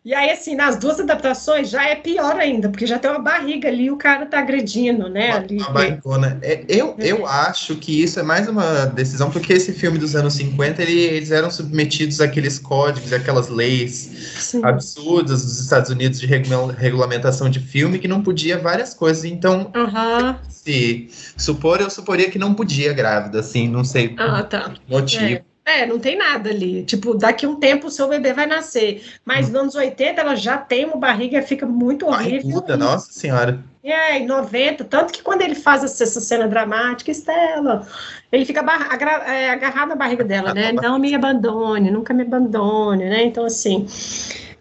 [0.04, 3.68] E aí, assim, nas duas adaptações já é pior ainda, porque já tem uma barriga
[3.68, 5.30] ali e o cara tá agredindo, né?
[5.30, 5.58] Uma, ali.
[5.58, 6.40] uma barrigona.
[6.42, 7.08] É, eu, é.
[7.12, 11.00] eu acho que isso é mais uma decisão, porque esse filme dos anos 50, ele,
[11.00, 14.64] eles eram submetidos àqueles códigos, àquelas leis Sim.
[14.64, 19.26] absurdas dos Estados Unidos de regulamentação de filme, que não podia várias coisas.
[19.26, 20.36] Então, uhum.
[20.50, 24.74] se supor, eu suporia que não podia grávida, assim, não sei ah, tá.
[24.88, 25.26] motivo.
[25.26, 25.57] É.
[25.68, 26.84] É, não tem nada ali.
[26.84, 29.04] Tipo, daqui a um tempo o seu bebê vai nascer.
[29.26, 29.52] Mas hum.
[29.52, 32.42] nos anos 80 ela já tem uma barriga, fica muito horrível.
[32.42, 33.62] Barriguda, nossa senhora.
[33.84, 37.86] É, em 90, tanto que quando ele faz essa cena dramática, Estela,
[38.32, 40.72] ele fica é, agarrado na barriga dela, né?
[40.72, 43.26] Não me abandone, nunca me abandone, né?
[43.26, 43.86] Então, assim,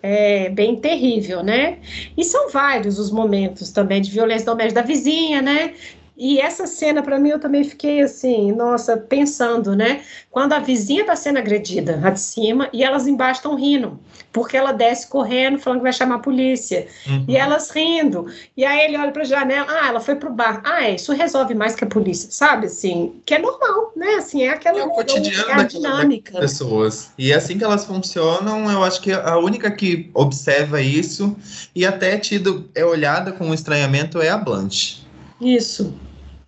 [0.02, 1.78] é bem terrível, né?
[2.16, 5.72] E são vários os momentos também de violência doméstica da vizinha, né?
[6.16, 10.02] E essa cena, para mim, eu também fiquei assim, nossa, pensando, né?
[10.30, 14.00] Quando a vizinha está sendo agredida, a de cima, e elas embaixo estão rindo,
[14.32, 16.86] porque ela desce correndo, falando que vai chamar a polícia.
[17.06, 17.26] Uhum.
[17.28, 18.26] E elas rindo.
[18.56, 20.62] E aí ele olha para a janela, ah, ela foi pro bar.
[20.64, 22.66] Ah, é, isso resolve mais que a polícia, sabe?
[22.66, 24.14] Assim, que é normal, né?
[24.14, 26.38] Assim, é aquela é o cotidiano é a dinâmica.
[26.38, 27.10] pessoas.
[27.18, 31.36] E é assim que elas funcionam, eu acho que a única que observa isso
[31.74, 35.04] e até tido é olhada com estranhamento é a Blanche.
[35.40, 35.94] Isso.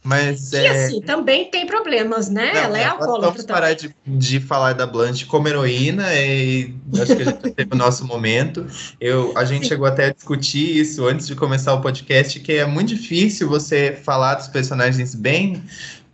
[0.09, 0.87] Mas que é...
[0.87, 2.51] assim, também tem problemas, né?
[2.55, 3.31] Não, ela é alcoólatra.
[3.31, 7.68] Vamos parar de, de falar da Blanche como heroína e acho que a gente teve
[7.75, 8.66] o nosso momento.
[8.99, 9.68] Eu, a gente Sim.
[9.68, 13.99] chegou até a discutir isso antes de começar o podcast, que é muito difícil você
[14.03, 15.62] falar dos personagens bem,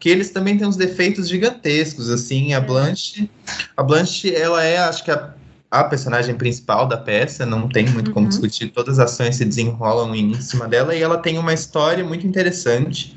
[0.00, 2.60] que eles também têm uns defeitos gigantescos, assim, a é.
[2.60, 3.30] Blanche,
[3.76, 5.34] a Blanche, ela é, acho que a
[5.70, 8.28] a personagem principal da peça, não tem muito como uhum.
[8.28, 12.24] discutir, todas as ações se desenrolam em cima dela e ela tem uma história muito
[12.24, 13.16] interessante,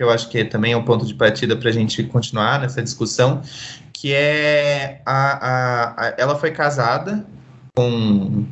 [0.00, 2.82] que eu acho que também é um ponto de partida para a gente continuar nessa
[2.82, 3.42] discussão,
[3.92, 7.26] que é a, a, a ela foi casada
[7.76, 8.46] com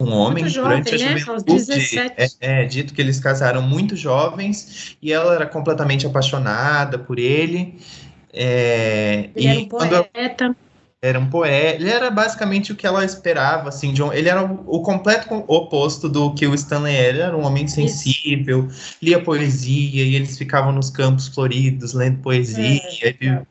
[0.00, 1.18] um homem muito durante jovem, a né?
[1.18, 1.98] juventude.
[2.16, 7.78] É, é, dito que eles casaram muito jovens e ela era completamente apaixonada por ele.
[8.32, 10.56] É, ele e era um poeta
[11.06, 14.44] era um poeta, ele era basicamente o que ela esperava, assim, de um, ele era
[14.44, 18.96] o, o, completo oposto do que o Stanley era, era um homem sensível, Isso.
[19.00, 23.42] lia poesia, e eles ficavam nos campos floridos, lendo poesia, é, é.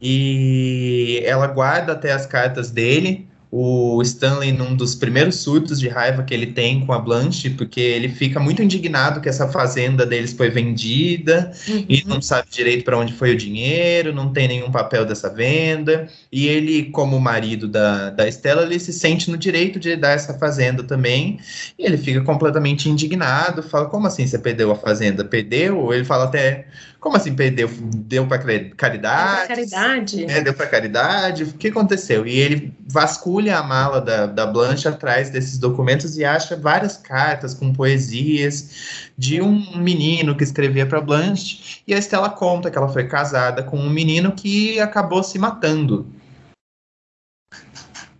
[0.00, 6.22] e ela guarda até as cartas dele, o Stanley num dos primeiros surtos de raiva
[6.22, 10.32] que ele tem com a Blanche, porque ele fica muito indignado que essa fazenda deles
[10.32, 11.84] foi vendida uhum.
[11.88, 16.08] e não sabe direito para onde foi o dinheiro, não tem nenhum papel dessa venda.
[16.30, 20.38] E ele, como marido da, da Estela, ele se sente no direito de dar essa
[20.38, 21.40] fazenda também.
[21.76, 25.24] E ele fica completamente indignado, fala: Como assim você perdeu a fazenda?
[25.24, 25.92] Perdeu?
[25.92, 26.66] Ele fala até
[27.00, 27.68] como assim perdeu?
[27.70, 28.68] Deu para caridade?
[28.68, 30.24] Deu para caridade.
[30.24, 31.44] É, deu para caridade.
[31.44, 32.26] O que aconteceu?
[32.26, 37.54] E ele vasculha a mala da, da Blanche atrás desses documentos e acha várias cartas
[37.54, 41.80] com poesias de um menino que escrevia para Blanche.
[41.86, 46.06] E a Estela conta que ela foi casada com um menino que acabou se matando.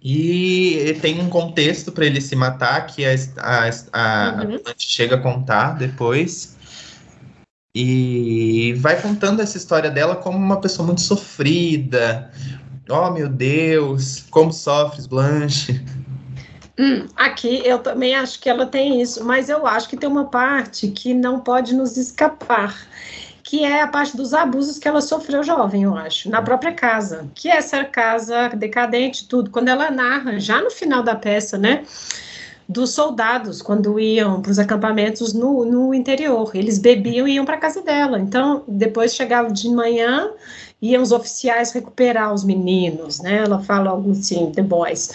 [0.03, 4.41] E tem um contexto para ele se matar que a, a, a, uhum.
[4.41, 6.59] a Blanche chega a contar depois
[7.75, 12.31] e vai contando essa história dela como uma pessoa muito sofrida.
[12.89, 15.81] Oh, meu Deus, como sofres, Blanche.
[16.79, 20.25] Hum, aqui eu também acho que ela tem isso, mas eu acho que tem uma
[20.25, 22.75] parte que não pode nos escapar,
[23.45, 27.29] que é a parte dos abusos que ela sofreu jovem, eu acho, na própria casa,
[27.35, 29.51] que é essa casa decadente, tudo.
[29.51, 31.85] Quando ela narra, já no final da peça, né?
[32.71, 36.53] Dos soldados quando iam para os acampamentos no, no interior.
[36.55, 38.21] Eles bebiam e iam para casa dela.
[38.21, 40.31] Então, depois chegava de manhã,
[40.81, 43.39] iam os oficiais recuperar os meninos, né?
[43.39, 45.11] Ela fala algo assim, the boys.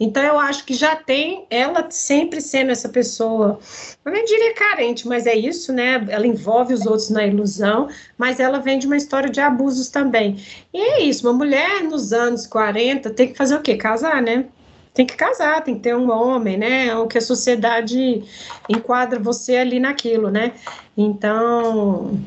[0.00, 3.60] Então, eu acho que já tem ela sempre sendo essa pessoa,
[4.04, 6.04] eu nem diria carente, mas é isso, né?
[6.08, 7.88] Ela envolve os outros na ilusão,
[8.18, 10.44] mas ela vem de uma história de abusos também.
[10.74, 13.76] E é isso, uma mulher nos anos 40 tem que fazer o quê?
[13.76, 14.46] Casar, né?
[14.96, 16.96] Tem que casar, tem que ter um homem, né?
[16.96, 18.24] O que a sociedade
[18.66, 20.54] enquadra você ali naquilo, né?
[20.96, 22.18] Então,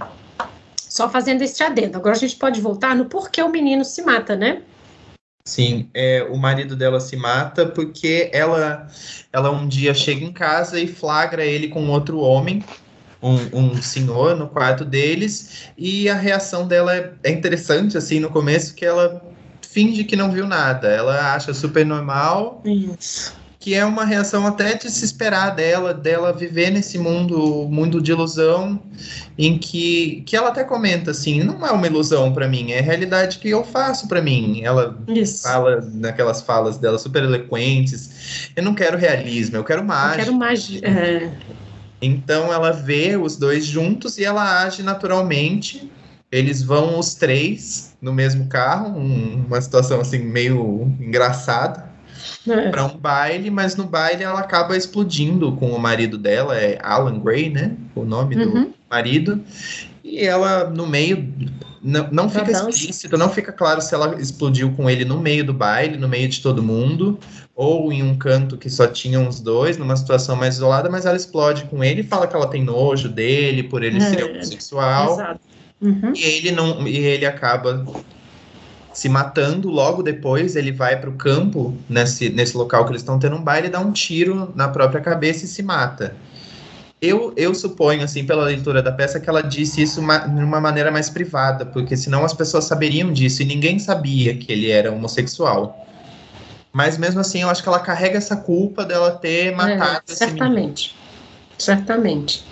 [0.77, 1.97] só fazendo esse adendo.
[1.97, 4.62] Agora a gente pode voltar no porquê o menino se mata, né?
[5.43, 8.88] Sim, é, o marido dela se mata porque ela,
[9.34, 12.63] ela um dia chega em casa e flagra ele com outro homem,
[13.19, 18.29] um, um senhor no quarto deles, e a reação dela é, é interessante, assim, no
[18.29, 19.27] começo, que ela
[19.71, 20.88] finge que não viu nada.
[20.88, 22.62] Ela acha super normal.
[22.65, 23.38] Isso.
[23.60, 28.10] Que é uma reação até de se esperar dela, dela viver nesse mundo, mundo de
[28.10, 28.82] ilusão,
[29.38, 32.82] em que, que ela até comenta assim, não é uma ilusão para mim, é a
[32.82, 34.62] realidade que eu faço para mim.
[34.63, 35.43] Ela Isso.
[35.43, 38.49] fala naquelas falas dela super eloquentes.
[38.55, 40.21] Eu não quero realismo, eu quero mágica.
[40.21, 40.88] Eu quero mágica.
[40.88, 41.29] É.
[42.01, 45.91] Então ela vê os dois juntos e ela age naturalmente.
[46.32, 51.89] Eles vão os três no mesmo carro, um, uma situação assim meio engraçada.
[52.48, 52.70] É.
[52.70, 57.20] para um baile, mas no baile ela acaba explodindo com o marido dela, é Alan
[57.20, 57.76] Gray, né?
[57.96, 58.63] O nome uhum.
[58.63, 59.42] do marido.
[60.04, 61.32] E ela, no meio,
[61.82, 65.53] não, não fica explícito, não fica claro se ela explodiu com ele no meio do
[65.53, 67.18] baile, no meio de todo mundo,
[67.56, 71.18] ou em um canto que só tinha os dois, numa situação mais isolada, mas ela
[71.18, 75.14] explode com ele e fala que ela tem nojo dele, por ele é, ser homossexual.
[75.14, 75.49] Exato.
[75.82, 76.13] Uhum.
[76.13, 77.86] E ele não, e ele acaba
[78.93, 79.69] se matando.
[79.69, 83.43] Logo depois, ele vai para o campo nesse, nesse local que eles estão tendo um
[83.43, 86.15] baile, dá um tiro na própria cabeça e se mata.
[87.01, 90.59] eu, eu suponho, assim, pela leitura da peça, que ela disse isso uma, de uma
[90.59, 94.91] maneira mais privada, porque senão as pessoas saberiam disso e ninguém sabia que ele era
[94.91, 95.86] homossexual.
[96.73, 100.95] Mas mesmo assim, eu acho que ela carrega essa culpa dela ter matado é, certamente.
[101.57, 102.49] Certamente.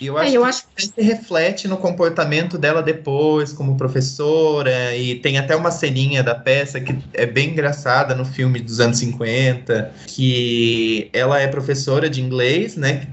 [0.00, 0.64] E eu acho é, eu que acho...
[0.76, 6.34] isso se reflete no comportamento dela depois, como professora, e tem até uma ceninha da
[6.34, 12.20] peça que é bem engraçada no filme dos anos 50, que ela é professora de
[12.22, 13.06] inglês, né?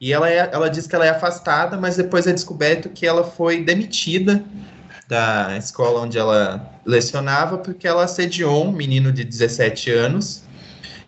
[0.00, 3.24] E ela, é, ela diz que ela é afastada, mas depois é descoberto que ela
[3.24, 4.44] foi demitida
[5.08, 10.43] da escola onde ela lecionava porque ela assediou um menino de 17 anos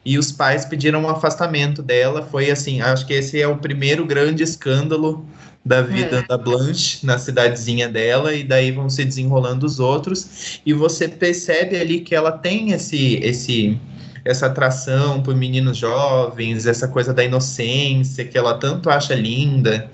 [0.07, 2.23] e os pais pediram um afastamento dela.
[2.23, 5.27] Foi assim, acho que esse é o primeiro grande escândalo
[5.65, 6.23] da vida é.
[6.23, 11.77] da Blanche na cidadezinha dela, e daí vão se desenrolando os outros, e você percebe
[11.77, 13.77] ali que ela tem esse, esse
[14.25, 19.91] essa atração por meninos jovens, essa coisa da inocência que ela tanto acha linda,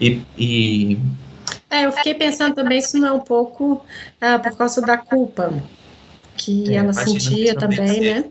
[0.00, 0.98] e, e...
[1.70, 3.84] É, eu fiquei pensando também se não é um pouco
[4.20, 5.62] ah, por causa da culpa
[6.36, 8.24] que é, ela sentia também, né?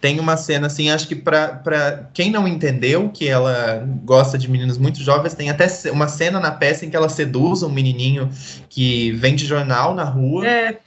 [0.00, 4.78] Tem uma cena assim, acho que para quem não entendeu que ela gosta de meninos
[4.78, 8.30] muito jovens, tem até uma cena na peça em que ela seduz um menininho
[8.68, 10.46] que vende jornal na rua.
[10.46, 10.78] É.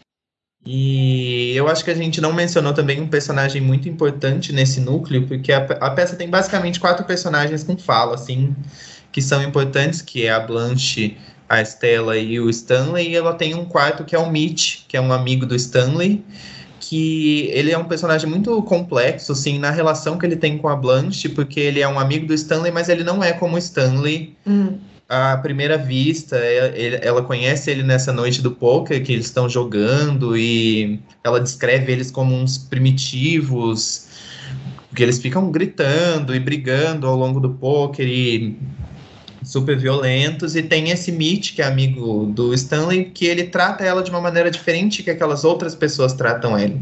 [0.66, 5.26] E eu acho que a gente não mencionou também um personagem muito importante nesse núcleo,
[5.26, 8.56] porque a, a peça tem basicamente quatro personagens com fala, assim,
[9.12, 11.18] que são importantes, que é a Blanche,
[11.48, 14.96] a Estela e o Stanley, e ela tem um quarto que é o Mitch, que
[14.96, 16.24] é um amigo do Stanley,
[16.90, 20.76] que ele é um personagem muito complexo, assim, na relação que ele tem com a
[20.76, 24.36] Blanche, porque ele é um amigo do Stanley, mas ele não é como o Stanley.
[24.48, 24.80] Hum.
[25.08, 30.36] À primeira vista, é, ela conhece ele nessa noite do poker que eles estão jogando
[30.36, 34.08] e ela descreve eles como uns primitivos,
[34.88, 38.58] porque eles ficam gritando e brigando ao longo do poker e
[39.50, 44.04] super violentos, e tem esse Mitch, que é amigo do Stanley, que ele trata ela
[44.04, 46.80] de uma maneira diferente que aquelas outras pessoas tratam ele.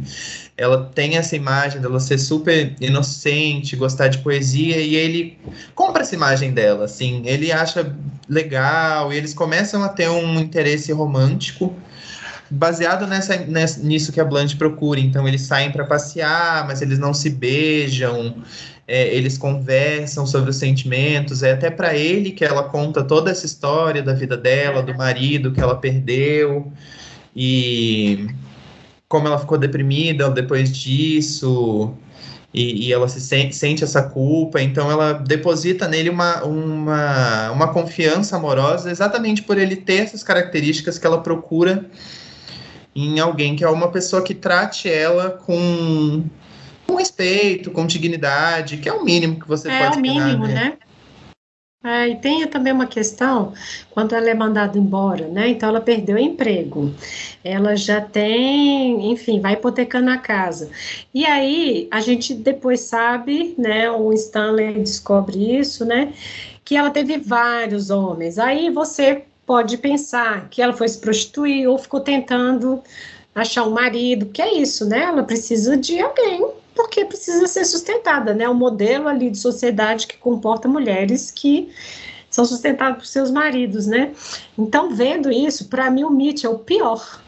[0.58, 5.38] Ela tem essa imagem dela ser super inocente, gostar de poesia, e ele
[5.74, 7.96] compra essa imagem dela, assim, ele acha
[8.28, 11.74] legal, e eles começam a ter um interesse romântico,
[12.50, 15.00] baseado nessa, nessa, nisso que a Blanche procura.
[15.00, 18.36] Então eles saem para passear, mas eles não se beijam
[18.88, 23.46] é, eles conversam sobre os sentimentos, é até para ele que ela conta toda essa
[23.46, 26.72] história da vida dela, do marido que ela perdeu,
[27.36, 28.28] e
[29.10, 31.94] como ela ficou deprimida depois disso,
[32.54, 37.68] e, e ela se sente, sente, essa culpa, então ela deposita nele uma, uma, uma
[37.68, 41.86] confiança amorosa exatamente por ele ter essas características que ela procura
[42.96, 46.24] em alguém que é uma pessoa que trate ela com
[46.88, 50.48] com respeito, com dignidade, que é o mínimo que você é, pode É o mínimo,
[50.48, 50.54] né?
[50.54, 50.78] né?
[51.84, 53.54] É, e tem também uma questão,
[53.92, 55.50] quando ela é mandada embora, né?
[55.50, 56.94] Então ela perdeu o emprego,
[57.44, 60.70] ela já tem, enfim, vai hipotecando a casa.
[61.14, 63.90] E aí a gente depois sabe, né?
[63.92, 66.14] O Stanley descobre isso, né?
[66.66, 68.40] Que ela teve vários homens.
[68.40, 72.84] Aí você pode pensar que ela foi se prostituir ou ficou tentando
[73.38, 75.04] achar um marido, que é isso, né?
[75.04, 78.50] Ela precisa de alguém porque precisa ser sustentada, né?
[78.50, 81.70] O modelo ali de sociedade que comporta mulheres que
[82.30, 84.12] são sustentadas por seus maridos, né?
[84.58, 87.22] Então, vendo isso, para mim o Mitch é o pior.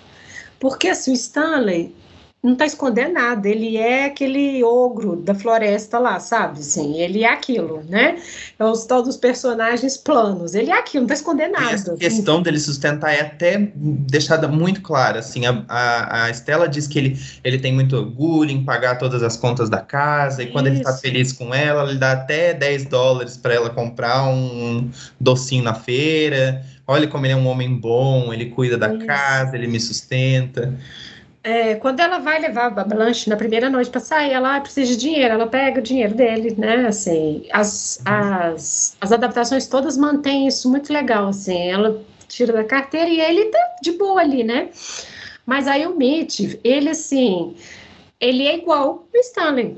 [0.59, 1.95] Porque assim, o Stanley,
[2.41, 6.63] não está escondendo nada, ele é aquele ogro da floresta lá, sabe?
[6.63, 8.17] Sim, ele é aquilo, né?
[8.57, 11.73] É os tal dos personagens planos, ele é aquilo, não está escondendo nada.
[11.73, 16.87] Essa questão dele sustentar é até deixada muito clara, assim, a, a, a Estela diz
[16.87, 20.53] que ele, ele tem muito orgulho em pagar todas as contas da casa, e Isso.
[20.53, 24.89] quando ele está feliz com ela, ele dá até 10 dólares para ela comprar um
[25.19, 29.05] docinho na feira, olha como ele é um homem bom, ele cuida da Isso.
[29.05, 30.73] casa, ele me sustenta.
[31.41, 34.97] É, quando ela vai levar a Blanche na primeira noite para sair, ela precisa de
[34.97, 36.87] dinheiro, ela pega o dinheiro dele, né?
[36.87, 43.09] Assim, as, as, as adaptações todas mantêm isso muito legal, assim, ela tira da carteira
[43.09, 44.69] e ele tá de boa ali, né?
[45.45, 47.55] Mas aí o Mitch, ele assim,
[48.19, 49.77] ele é igual o Stanley,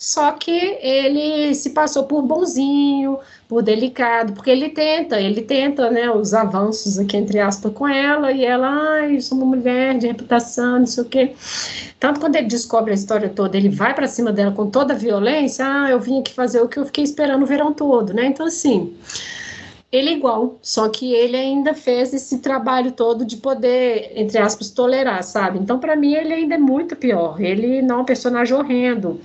[0.00, 6.10] só que ele se passou por bonzinho, por delicado, porque ele tenta, ele tenta, né,
[6.10, 10.78] os avanços aqui, entre aspas, com ela, e ela, ai, sou uma mulher de reputação,
[10.78, 11.34] não sei o quê.
[11.98, 14.96] Tanto quando ele descobre a história toda, ele vai para cima dela com toda a
[14.96, 18.24] violência, ah, eu vim aqui fazer o que eu fiquei esperando o verão todo, né?
[18.24, 18.96] Então, assim,
[19.92, 24.70] ele é igual, só que ele ainda fez esse trabalho todo de poder, entre aspas,
[24.70, 25.58] tolerar, sabe?
[25.58, 27.38] Então, para mim, ele ainda é muito pior.
[27.38, 29.20] Ele não é um personagem horrendo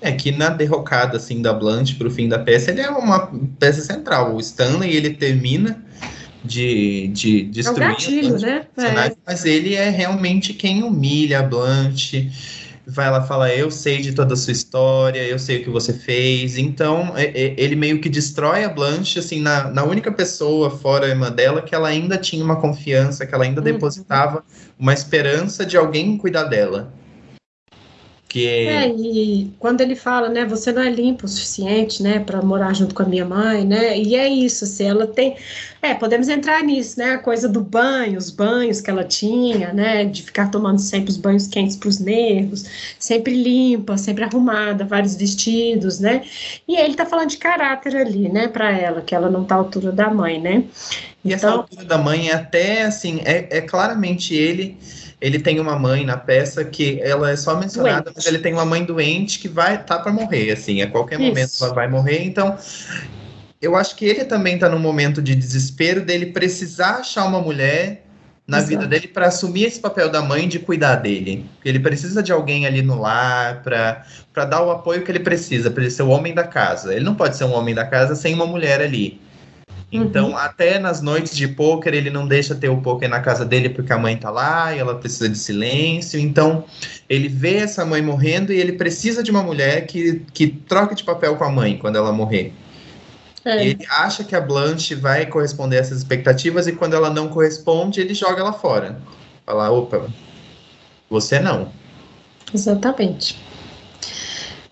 [0.00, 3.30] É que na derrocada assim da Blanche para o fim da peça, ele é uma
[3.58, 4.34] peça central.
[4.34, 5.82] O Stanley ele termina
[6.46, 8.66] de, de destruir é um gatilho, né?
[8.76, 9.16] É.
[9.26, 12.30] mas ele é realmente quem humilha a Blanche.
[12.88, 15.92] Vai lá falar, eu sei de toda a sua história, eu sei o que você
[15.92, 16.56] fez.
[16.56, 21.32] Então, ele meio que destrói a Blanche, assim, na, na única pessoa fora a irmã
[21.32, 23.64] dela que ela ainda tinha uma confiança, que ela ainda uhum.
[23.64, 24.44] depositava
[24.78, 26.92] uma esperança de alguém cuidar dela.
[28.36, 28.46] Que...
[28.46, 32.74] É, e quando ele fala, né, você não é limpo o suficiente, né, para morar
[32.74, 35.36] junto com a minha mãe, né, e é isso, assim, ela tem,
[35.80, 40.04] é, podemos entrar nisso, né, a coisa do banho, os banhos que ela tinha, né,
[40.04, 42.66] de ficar tomando sempre os banhos quentes para os nervos,
[42.98, 46.20] sempre limpa, sempre arrumada, vários vestidos, né,
[46.68, 49.58] e ele tá falando de caráter ali, né, para ela, que ela não tá à
[49.58, 50.64] altura da mãe, né.
[51.24, 54.76] E então, essa altura da mãe é até, assim, é, é claramente ele
[55.20, 58.16] ele tem uma mãe na peça que ela é só mencionada, doente.
[58.16, 61.28] mas ele tem uma mãe doente que vai tá para morrer, assim, a qualquer Isso.
[61.28, 62.22] momento ela vai morrer.
[62.24, 62.56] Então,
[63.60, 68.04] eu acho que ele também está num momento de desespero dele precisar achar uma mulher
[68.46, 68.70] na Exato.
[68.70, 71.46] vida dele para assumir esse papel da mãe de cuidar dele.
[71.64, 75.82] Ele precisa de alguém ali no lar para dar o apoio que ele precisa, para
[75.82, 76.94] ele ser o homem da casa.
[76.94, 79.20] Ele não pode ser um homem da casa sem uma mulher ali.
[79.90, 80.36] Então, uhum.
[80.36, 83.92] até nas noites de pôquer, ele não deixa ter o pôquer na casa dele porque
[83.92, 86.18] a mãe tá lá e ela precisa de silêncio.
[86.18, 86.64] Então,
[87.08, 91.04] ele vê essa mãe morrendo e ele precisa de uma mulher que, que troque de
[91.04, 92.52] papel com a mãe quando ela morrer.
[93.44, 93.64] É.
[93.64, 98.00] Ele acha que a Blanche vai corresponder a essas expectativas e quando ela não corresponde,
[98.00, 98.98] ele joga ela fora.
[99.46, 100.08] Fala, opa,
[101.08, 101.70] você não.
[102.52, 103.38] Exatamente.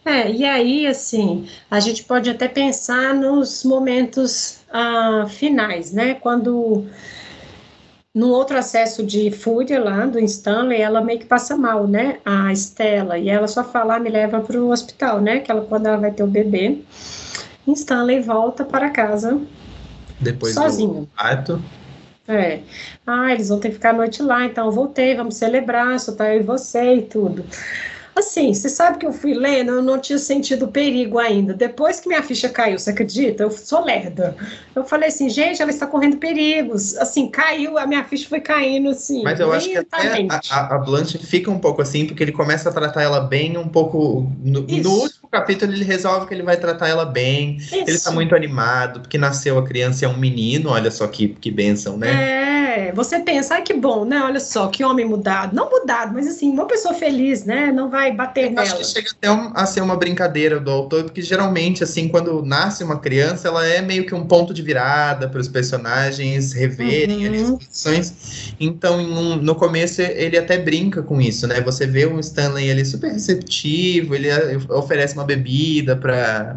[0.04, 6.14] É, e aí, assim, a gente pode até pensar nos momentos ah, finais, né?
[6.14, 6.84] Quando
[8.12, 12.18] no outro acesso de fúria lá do Stanley, ela meio que passa mal, né?
[12.24, 15.38] A Estela, e ela só fala, ah, me leva para o hospital, né?
[15.38, 16.82] Que ela, quando ela vai ter o bebê,
[17.68, 19.40] Stanley volta para casa
[20.20, 21.02] Depois sozinho.
[21.02, 21.62] Do ato.
[22.26, 22.60] É.
[23.06, 26.12] Ah, eles vão ter que ficar a noite lá, então eu voltei, vamos celebrar, só
[26.12, 27.44] tá eu e você e tudo.
[28.16, 31.52] Assim, você sabe que eu fui lendo, eu não tinha sentido perigo ainda.
[31.52, 33.42] Depois que minha ficha caiu, você acredita?
[33.42, 34.36] Eu sou lerda.
[34.74, 36.96] Eu falei assim, gente, ela está correndo perigos.
[36.96, 39.22] Assim, caiu, a minha ficha foi caindo, assim.
[39.24, 42.68] Mas eu acho que até a, a Blanche fica um pouco assim, porque ele começa
[42.68, 44.30] a tratar ela bem um pouco.
[44.42, 47.56] No, no último capítulo, ele resolve que ele vai tratar ela bem.
[47.56, 47.74] Isso.
[47.74, 51.28] Ele está muito animado, porque nasceu a criança e é um menino, olha só que,
[51.28, 52.50] que bênção, né?
[52.50, 54.20] É é, você pensa, ai que bom, né?
[54.22, 55.54] Olha só, que homem mudado.
[55.54, 57.70] Não mudado, mas assim, uma pessoa feliz, né?
[57.70, 58.62] Não vai bater Eu nela.
[58.62, 62.82] Acho que chega até a ser uma brincadeira do autor, porque geralmente, assim, quando nasce
[62.82, 67.54] uma criança, ela é meio que um ponto de virada para os personagens reverem uhum.
[67.56, 68.54] as posições.
[68.58, 71.60] Então, um, no começo, ele até brinca com isso, né?
[71.60, 74.28] Você vê o Stanley ele super receptivo, ele
[74.68, 76.56] oferece uma bebida para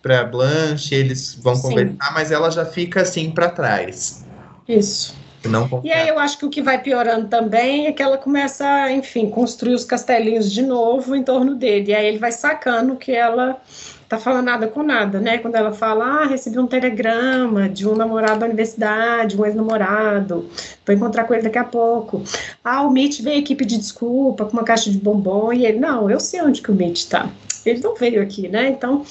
[0.00, 1.62] para Blanche, eles vão Sim.
[1.62, 4.24] conversar, mas ela já fica assim para trás.
[4.68, 5.17] Isso.
[5.44, 8.90] Não e aí eu acho que o que vai piorando também é que ela começa,
[8.90, 11.92] enfim, construir os castelinhos de novo em torno dele.
[11.92, 13.60] E aí ele vai sacando que ela
[14.08, 15.38] tá falando nada com nada, né?
[15.38, 20.48] Quando ela fala, ah, recebi um telegrama de um namorado da universidade, um ex-namorado,
[20.86, 22.24] vou encontrar com ele daqui a pouco.
[22.64, 26.10] Ah, o Mitch veio aqui pedir desculpa com uma caixa de bombom, e ele, não,
[26.10, 27.28] eu sei onde que o Mitch tá.
[27.66, 28.68] Ele não veio aqui, né?
[28.68, 29.04] Então,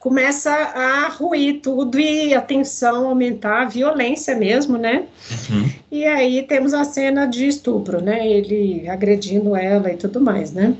[0.00, 5.04] começa a ruir tudo e a tensão aumentar, a violência mesmo, né?
[5.30, 5.70] Uhum.
[5.92, 8.26] E aí temos a cena de estupro, né?
[8.26, 10.74] Ele agredindo ela e tudo mais, né?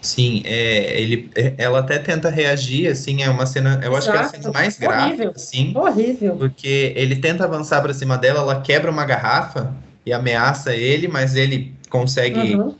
[0.00, 3.96] Sim, é, ele, é, ela até tenta reagir, assim, é uma cena, eu Exato.
[3.96, 5.72] acho que é a cena mais grave, assim.
[5.76, 6.36] Horrível.
[6.36, 9.74] Porque ele tenta avançar para cima dela, ela quebra uma garrafa
[10.06, 12.74] e ameaça ele, mas ele consegue uhum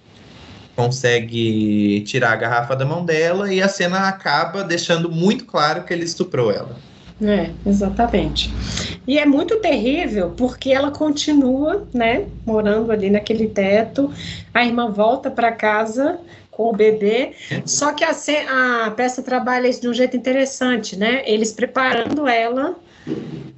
[0.76, 5.92] consegue tirar a garrafa da mão dela e a cena acaba deixando muito claro que
[5.92, 6.76] ele estuprou ela.
[7.22, 8.52] É, exatamente.
[9.06, 14.12] E é muito terrível porque ela continua, né, morando ali naquele teto.
[14.52, 16.18] A irmã volta para casa
[16.50, 17.32] com o bebê.
[17.64, 18.12] Só que a,
[18.86, 21.22] a peça trabalha isso de um jeito interessante, né?
[21.26, 22.76] Eles preparando ela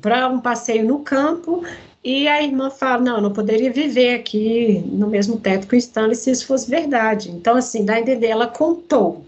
[0.01, 1.65] para um passeio no campo
[2.07, 5.79] e a irmã fala: não, eu não poderia viver aqui no mesmo teto com o
[5.79, 7.33] Stanley se isso fosse verdade.
[7.33, 9.27] Então, assim, dá a entender, ela contou.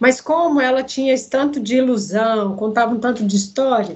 [0.00, 3.94] Mas como ela tinha esse tanto de ilusão, contava um tanto de história,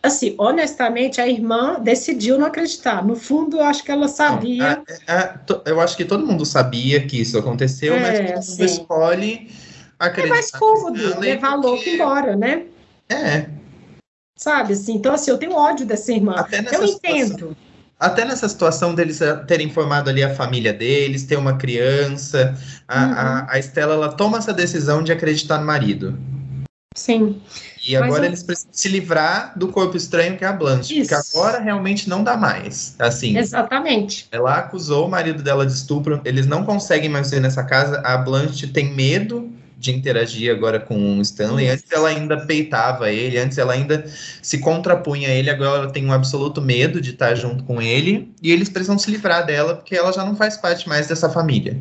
[0.00, 3.04] assim, honestamente, a irmã decidiu não acreditar.
[3.04, 4.80] No fundo, eu acho que ela sabia.
[5.08, 5.34] É, é,
[5.66, 9.50] eu acho que todo mundo sabia que isso aconteceu, é, mas todo mundo escolhe
[9.98, 10.26] acreditar.
[10.28, 12.66] É mais cômodo levar louco embora, né?
[13.08, 13.46] É,
[14.36, 14.94] Sabe assim?
[14.94, 16.34] Então, assim, eu tenho ódio dessa irmã.
[16.72, 17.56] Eu entendo.
[17.98, 22.58] até nessa situação deles eh, terem formado ali a família deles, ter uma criança,
[22.88, 23.12] a, uhum.
[23.12, 26.18] a, a Estela ela toma essa decisão de acreditar no marido.
[26.94, 27.40] Sim.
[27.86, 28.26] E agora eu...
[28.26, 31.10] eles precisam se livrar do corpo estranho que é a Blanche, Isso.
[31.10, 32.94] porque agora realmente não dá mais.
[32.98, 33.36] Assim.
[33.36, 34.28] Exatamente.
[34.30, 38.00] Ela acusou o marido dela de estupro, eles não conseguem mais ver nessa casa.
[38.04, 39.52] A Blanche tem medo
[39.82, 41.68] de interagir agora com o Stanley.
[41.68, 44.06] Antes ela ainda peitava ele, antes ela ainda
[44.40, 48.32] se contrapunha a ele, agora ela tem um absoluto medo de estar junto com ele,
[48.40, 51.76] e eles precisam se livrar dela porque ela já não faz parte mais dessa família.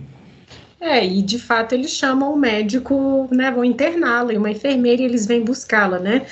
[0.81, 5.05] É, e de fato eles chamam o médico, né, vão interná-la, e uma enfermeira e
[5.05, 6.25] eles vêm buscá-la, né?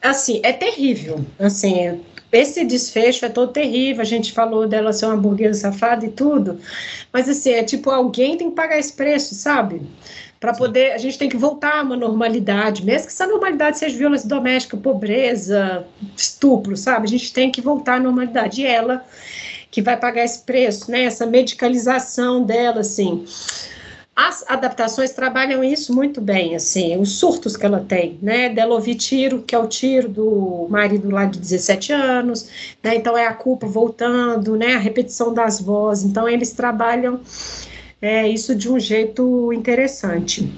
[0.00, 2.00] Assim, é terrível, assim,
[2.32, 6.58] esse desfecho é todo terrível, a gente falou dela ser uma burguesa safada e tudo,
[7.12, 9.82] mas assim, é tipo, alguém tem que pagar esse preço, sabe?
[10.40, 13.96] Para poder, a gente tem que voltar a uma normalidade, mesmo que essa normalidade seja
[13.96, 15.86] violência doméstica, pobreza,
[16.16, 17.06] estupro, sabe?
[17.06, 18.62] A gente tem que voltar à normalidade.
[18.62, 19.04] E ela
[19.70, 21.04] que vai pagar esse preço, né?
[21.04, 23.24] Essa medicalização dela, assim.
[24.14, 28.50] As adaptações trabalham isso muito bem, assim, os surtos que ela tem, né?
[28.50, 32.94] Dela ouvir tiro, que é o tiro do marido lá de 17 anos, né?
[32.94, 34.74] Então é a culpa voltando, né?
[34.74, 36.04] A repetição das vozes.
[36.04, 37.22] Então eles trabalham
[38.02, 40.52] é, isso de um jeito interessante.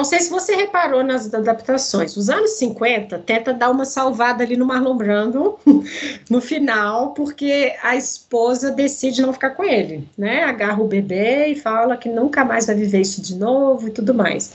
[0.00, 2.16] Não sei se você reparou nas adaptações.
[2.16, 5.58] Os anos 50 tenta dar uma salvada ali no Marlon Brando
[6.30, 10.44] no final, porque a esposa decide não ficar com ele, né?
[10.44, 14.14] Agarra o bebê e fala que nunca mais vai viver isso de novo e tudo
[14.14, 14.54] mais.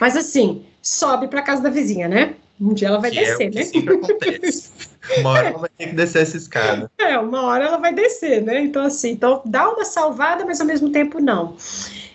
[0.00, 2.34] Mas assim, sobe para casa da vizinha, né?
[2.58, 3.62] Um dia ela vai que descer, é né?
[3.64, 4.70] Sempre acontece.
[5.18, 6.90] Uma hora ela vai ter que descer essa escada.
[6.96, 8.62] É, uma hora ela vai descer, né?
[8.62, 11.54] Então, assim, então dá uma salvada, mas ao mesmo tempo não.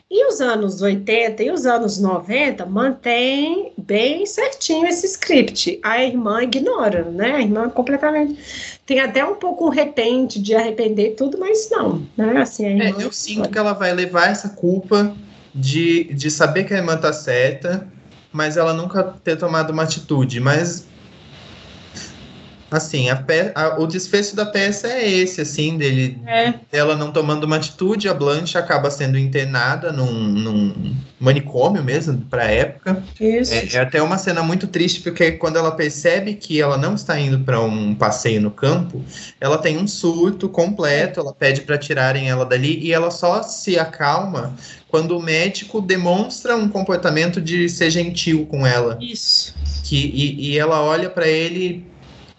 [0.10, 5.80] E os anos 80 e os anos 90 mantém bem certinho esse script.
[5.82, 7.36] A irmã ignora, né?
[7.36, 8.80] A irmã completamente.
[8.86, 12.38] Tem até um pouco um repente de arrepender tudo, mas não, né?
[12.38, 15.16] Assim, é, eu sinto que ela vai levar essa culpa
[15.54, 17.88] de, de saber que a irmã tá certa,
[18.32, 20.40] mas ela nunca ter tomado uma atitude.
[20.40, 20.86] Mas
[22.70, 23.52] Assim, a pe...
[23.54, 26.56] a, o desfecho da peça é esse, assim, dele, é.
[26.72, 32.44] ela não tomando uma atitude, a Blanche acaba sendo internada num, num manicômio mesmo, para
[32.44, 33.04] a época.
[33.20, 33.54] Isso.
[33.54, 37.20] É, é, até uma cena muito triste, porque quando ela percebe que ela não está
[37.20, 39.04] indo para um passeio no campo,
[39.40, 43.78] ela tem um surto completo, ela pede para tirarem ela dali e ela só se
[43.78, 44.56] acalma
[44.88, 48.98] quando o médico demonstra um comportamento de ser gentil com ela.
[49.00, 49.54] Isso.
[49.84, 51.86] Que, e, e ela olha para ele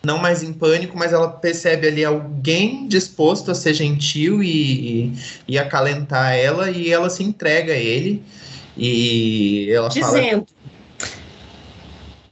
[0.06, 5.12] não mais em pânico, mas ela percebe ali alguém disposto a ser gentil e, e,
[5.48, 8.22] e acalentar ela, e ela se entrega a ele.
[8.76, 10.46] E ela Dizendo.
[10.46, 10.55] fala.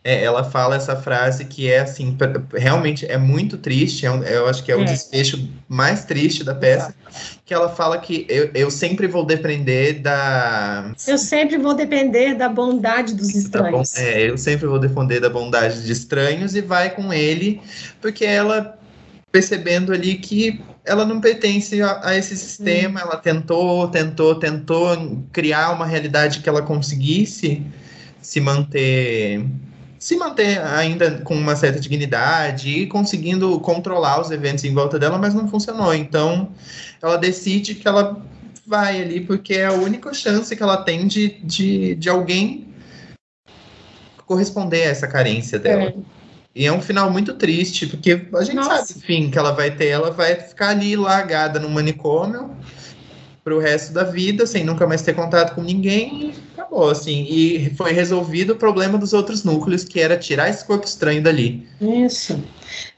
[0.06, 2.14] É, ela fala essa frase que é assim,
[2.52, 4.84] realmente é muito triste, é um, eu acho que é o é.
[4.84, 6.94] desfecho mais triste da peça,
[7.42, 10.92] que ela fala que eu, eu sempre vou depender da...
[11.08, 13.96] Eu sempre vou depender da bondade dos estranhos.
[13.96, 17.62] É, eu sempre vou depender da bondade de estranhos e vai com ele,
[17.98, 18.78] porque ela
[19.32, 23.02] percebendo ali que ela não pertence a, a esse sistema, hum.
[23.04, 27.62] ela tentou, tentou, tentou criar uma realidade que ela conseguisse
[28.20, 29.44] se manter
[30.04, 35.16] se manter ainda com uma certa dignidade e conseguindo controlar os eventos em volta dela,
[35.16, 35.94] mas não funcionou.
[35.94, 36.50] Então,
[37.00, 38.22] ela decide que ela
[38.66, 42.68] vai ali porque é a única chance que ela tem de, de, de alguém
[44.26, 45.84] corresponder a essa carência dela.
[45.84, 45.94] É.
[46.54, 48.84] E é um final muito triste, porque a gente Nossa.
[48.84, 52.54] sabe, enfim, que ela vai ter, ela vai ficar ali largada no manicômio
[53.42, 56.34] pro resto da vida, sem nunca mais ter contato com ninguém,
[56.74, 57.24] acabou, assim.
[57.28, 61.66] E foi resolvido o problema dos outros núcleos, que era tirar esse corpo estranho dali.
[61.80, 62.42] Isso.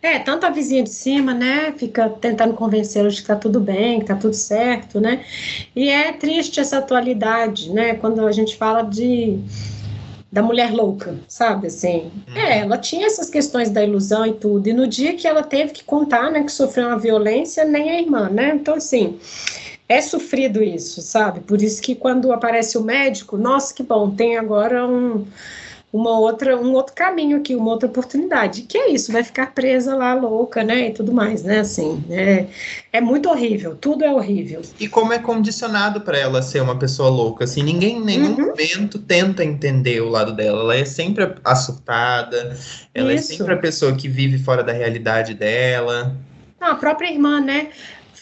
[0.01, 4.01] É, tanto a vizinha de cima, né, fica tentando convencê-los de que tá tudo bem,
[4.01, 5.23] que tá tudo certo, né,
[5.75, 9.39] e é triste essa atualidade, né, quando a gente fala de
[10.33, 12.37] da mulher louca, sabe, assim, uhum.
[12.37, 15.73] é, ela tinha essas questões da ilusão e tudo, e no dia que ela teve
[15.73, 19.19] que contar, né, que sofreu uma violência, nem a irmã, né, então, assim,
[19.89, 21.41] é sofrido isso, sabe?
[21.41, 25.25] Por isso que quando aparece o médico, nossa, que bom, tem agora um,
[25.93, 28.63] uma outra, um outro caminho aqui, uma outra oportunidade.
[28.63, 30.89] Que é isso, vai ficar presa lá, louca, né?
[30.89, 31.61] E tudo mais, né?
[31.61, 32.47] Assim, é,
[32.93, 34.61] é muito horrível, tudo é horrível.
[34.81, 38.47] E como é condicionado para ela ser uma pessoa louca, assim, ninguém em nenhum uhum.
[38.49, 40.63] momento tenta entender o lado dela.
[40.63, 42.57] Ela é sempre assustada,
[42.93, 43.33] ela isso.
[43.33, 46.17] é sempre a pessoa que vive fora da realidade dela.
[46.61, 47.69] Não, a própria irmã, né?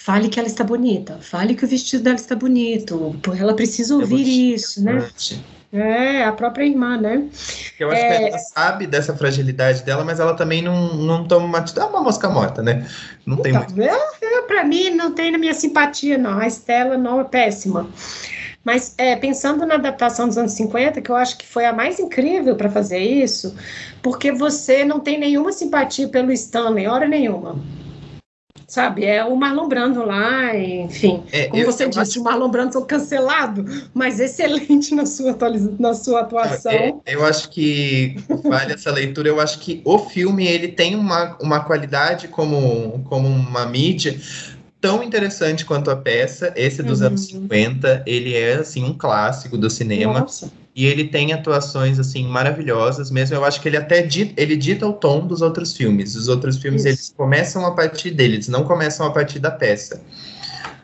[0.04, 4.52] Fale que ela está bonita, fale que o vestido dela está bonito, ela precisa ouvir
[4.52, 5.08] isso, né?
[5.72, 7.24] É, a própria irmã, né?
[7.80, 8.18] Eu acho é...
[8.18, 11.58] que ela sabe dessa fragilidade dela, mas ela também não, não toma uma.
[11.58, 12.86] É uma mosca morta, né?
[13.24, 14.46] Não tem então, muito.
[14.46, 16.38] Para mim, não tem na minha simpatia, não.
[16.38, 17.88] A Estela não é péssima.
[18.62, 21.98] Mas é, pensando na adaptação dos anos 50, que eu acho que foi a mais
[21.98, 23.56] incrível para fazer isso,
[24.02, 27.56] porque você não tem nenhuma simpatia pelo Stanley, hora nenhuma
[28.74, 29.04] sabe?
[29.04, 31.22] É o Marlon Brando lá, enfim.
[31.30, 32.20] É, como eu, você eu disse, acho...
[32.20, 33.64] o Marlon Brando foi cancelado,
[33.94, 35.36] mas excelente na sua,
[35.78, 36.72] na sua atuação.
[36.72, 39.28] É, eu acho que vale essa leitura.
[39.28, 44.18] Eu acho que o filme ele tem uma, uma qualidade como, como uma mídia
[44.80, 46.52] tão interessante quanto a peça.
[46.56, 47.06] Esse dos uhum.
[47.06, 50.18] anos 50, ele é assim um clássico do cinema.
[50.18, 50.50] Nossa.
[50.74, 53.36] E ele tem atuações assim maravilhosas mesmo.
[53.36, 56.16] Eu acho que ele até dita, ele dita o tom dos outros filmes.
[56.16, 56.88] Os outros filmes Isso.
[56.88, 60.02] eles começam a partir dele, eles não começam a partir da peça.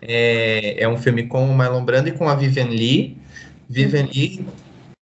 [0.00, 3.18] É, é um filme com o Marlon Brando e com a Vivian Lee.
[3.68, 4.10] Vivian uhum.
[4.12, 4.46] Lee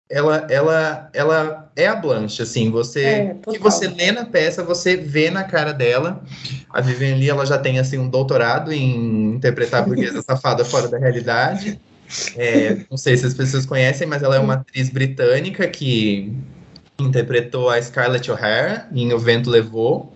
[0.09, 4.95] ela, ela, ela é a Blanche, assim, você é, que você lê na peça, você
[4.95, 6.23] vê na cara dela.
[6.69, 10.87] A Vivian Lee, ela já tem assim um doutorado em interpretar a burguesa safada fora
[10.87, 11.79] da realidade.
[12.35, 16.33] É, não sei se as pessoas conhecem, mas ela é uma atriz britânica que
[16.99, 20.13] interpretou a Scarlett O'Hara em O Vento Levou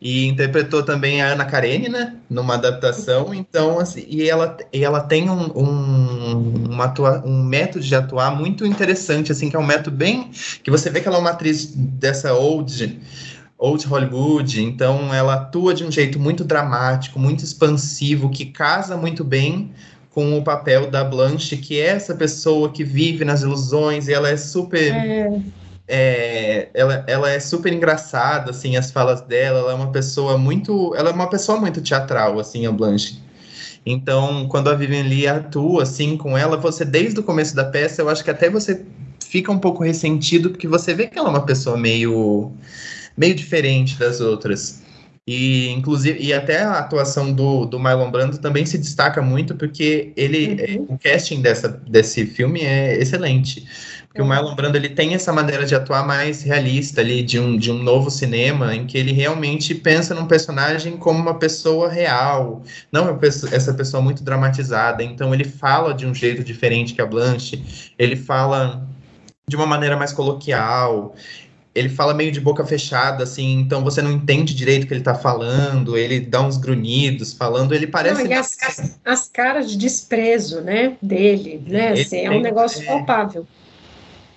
[0.00, 3.32] e interpretou também a Ana Karenina numa adaptação.
[3.34, 8.30] Então, assim, e ela, e ela tem um, um, uma atua, um método de atuar
[8.36, 10.30] muito interessante, assim, que é um método bem
[10.62, 13.00] que você vê que ela é uma atriz dessa old
[13.58, 19.24] old Hollywood, então ela atua de um jeito muito dramático, muito expansivo, que casa muito
[19.24, 19.72] bem
[20.16, 24.30] com o papel da Blanche, que é essa pessoa que vive nas ilusões e ela
[24.30, 25.28] é super é
[25.86, 30.94] é, ela, ela é super engraçada, assim, as falas dela, ela é uma pessoa muito,
[30.96, 33.20] ela é uma pessoa muito teatral, assim, a Blanche.
[33.84, 38.00] Então, quando a Vivian Lee atua, assim, com ela, você, desde o começo da peça,
[38.00, 38.84] eu acho que até você
[39.20, 42.50] fica um pouco ressentido, porque você vê que ela é uma pessoa meio,
[43.16, 44.82] meio diferente das outras.
[45.26, 50.12] E, inclusive, e até a atuação do, do Marlon Brando também se destaca muito, porque
[50.16, 50.94] ele, uhum.
[50.94, 53.66] o casting dessa, desse filme é excelente
[54.16, 57.56] que o Marlon Brando ele tem essa maneira de atuar mais realista ali, de um,
[57.56, 62.62] de um novo cinema, em que ele realmente pensa num personagem como uma pessoa real,
[62.90, 63.18] não
[63.52, 65.04] essa pessoa muito dramatizada.
[65.04, 68.88] Então ele fala de um jeito diferente que a Blanche, ele fala
[69.46, 71.14] de uma maneira mais coloquial,
[71.76, 75.02] ele fala meio de boca fechada, assim, então você não entende direito o que ele
[75.02, 78.24] tá falando, ele dá uns grunhidos falando, ele parece...
[78.24, 82.82] Não, e as, as, as, caras de desprezo, né, dele, né, assim, é um negócio
[82.82, 82.86] é...
[82.86, 83.46] palpável.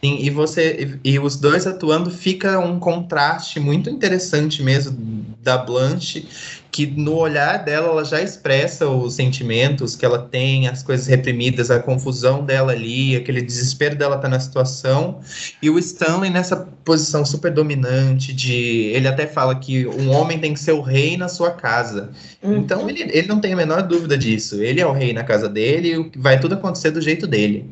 [0.03, 6.25] Sim, e você e os dois atuando fica um contraste muito interessante mesmo da Blanche,
[6.71, 11.69] que no olhar dela ela já expressa os sentimentos que ela tem, as coisas reprimidas,
[11.69, 15.19] a confusão dela ali, aquele desespero dela estar tá na situação,
[15.61, 20.53] e o Stanley nessa posição super dominante de ele até fala que um homem tem
[20.53, 22.09] que ser o rei na sua casa.
[22.41, 22.57] Uhum.
[22.57, 24.61] Então ele, ele não tem a menor dúvida disso.
[24.61, 27.65] Ele é o rei na casa dele, e vai tudo acontecer do jeito dele.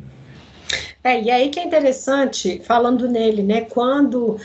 [1.08, 4.38] É, e aí que é interessante, falando nele, né, quando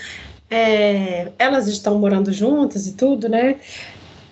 [0.48, 3.56] é, elas estão morando juntas e tudo, né,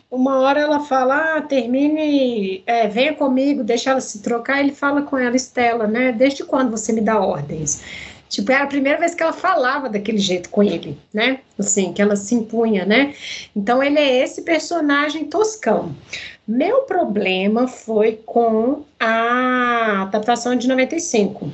[0.08, 5.02] uma hora ela fala, ah, termine, é, venha comigo, deixa ela se trocar, ele fala
[5.02, 7.82] com ela, Estela, né, desde quando você me dá ordens?
[8.28, 11.40] Tipo, era a primeira vez que ela falava daquele jeito com ele, né?
[11.58, 13.12] Assim, que ela se impunha, né?
[13.56, 15.92] Então, ele é esse personagem toscão.
[16.46, 21.50] Meu problema foi com a adaptação de 95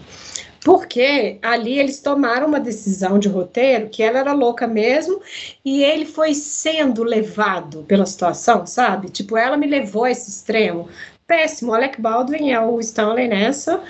[0.66, 5.22] porque ali eles tomaram uma decisão de roteiro que ela era louca mesmo
[5.64, 9.08] e ele foi sendo levado pela situação, sabe?
[9.08, 10.88] Tipo, ela me levou a esse extremo.
[11.24, 13.80] Péssimo, Alec Baldwin é o Stanley nessa.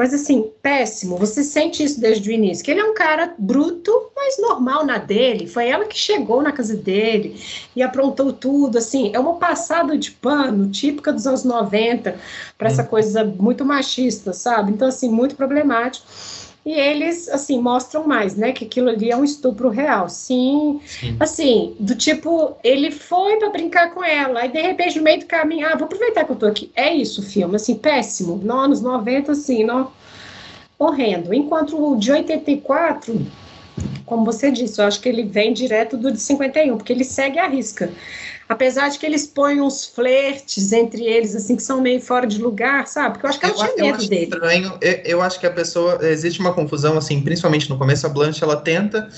[0.00, 1.18] Mas assim, péssimo.
[1.18, 2.64] Você sente isso desde o início.
[2.64, 5.46] Que ele é um cara bruto, mas normal na dele.
[5.46, 7.38] Foi ela que chegou na casa dele
[7.76, 8.78] e aprontou tudo.
[8.78, 12.16] Assim, é uma passada de pano típica dos anos 90
[12.56, 12.86] para essa hum.
[12.86, 14.72] coisa muito machista, sabe?
[14.72, 16.06] Então, assim, muito problemático
[16.64, 20.08] e eles, assim, mostram mais, né, que aquilo ali é um estupro real.
[20.08, 21.16] Sim, Sim.
[21.18, 25.26] assim, do tipo, ele foi para brincar com ela, aí de repente, no meio do
[25.26, 26.70] caminho, ah, vou aproveitar que eu tô aqui.
[26.74, 28.36] É isso o filme, assim, péssimo.
[28.36, 29.90] No anos 90, assim, não,
[30.78, 31.32] horrendo.
[31.32, 33.26] Enquanto o de 84,
[34.04, 37.38] como você disse, eu acho que ele vem direto do de 51, porque ele segue
[37.38, 37.90] a risca
[38.50, 42.42] apesar de que eles põem uns flertes entre eles, assim, que são meio fora de
[42.42, 43.12] lugar, sabe?
[43.12, 44.24] Porque eu acho que ela eu, tinha medo dele.
[44.24, 44.78] Estranho.
[44.80, 48.42] Eu, eu acho que a pessoa, existe uma confusão, assim, principalmente no começo, a Blanche,
[48.42, 49.08] ela tenta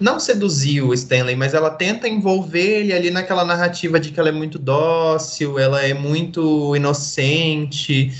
[0.00, 4.30] não seduzir o Stanley, mas ela tenta envolver ele ali naquela narrativa de que ela
[4.30, 8.10] é muito dócil, ela é muito inocente,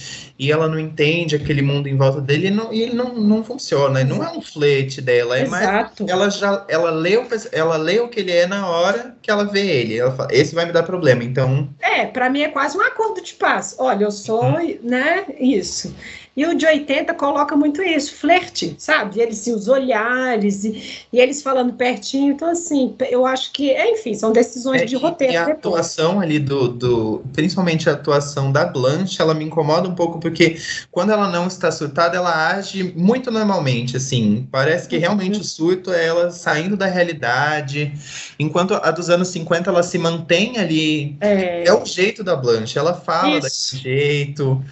[0.40, 3.44] e ela não entende aquele mundo em volta dele e, não, e ele não, não
[3.44, 4.02] funciona.
[4.02, 6.04] Não é um flete dela, é Exato.
[6.04, 6.10] mais.
[6.10, 9.44] Ela já ela lê, o, ela lê o que ele é na hora que ela
[9.44, 9.98] vê ele.
[9.98, 11.68] Ela fala, esse vai me dar problema, então.
[11.78, 13.76] É, para mim é quase um acordo de paz.
[13.78, 14.78] Olha, eu sou, uhum.
[14.82, 15.26] né?
[15.38, 15.94] Isso.
[16.36, 19.20] E o de 80 coloca muito isso, flerte, sabe?
[19.20, 22.32] Eles os olhares e, e, eles falando pertinho.
[22.32, 25.32] Então, assim, eu acho que, enfim, são decisões é, de roteiro.
[25.32, 27.22] E a atuação ali do, do.
[27.32, 30.56] Principalmente a atuação da Blanche, ela me incomoda um pouco, porque
[30.90, 34.46] quando ela não está surtada, ela age muito normalmente, assim.
[34.52, 35.40] Parece que realmente uhum.
[35.40, 37.92] o surto é ela saindo da realidade.
[38.38, 41.16] Enquanto a dos anos 50 ela se mantém ali.
[41.20, 43.74] É, é o jeito da Blanche, ela fala Isso.
[43.74, 44.64] daquele jeito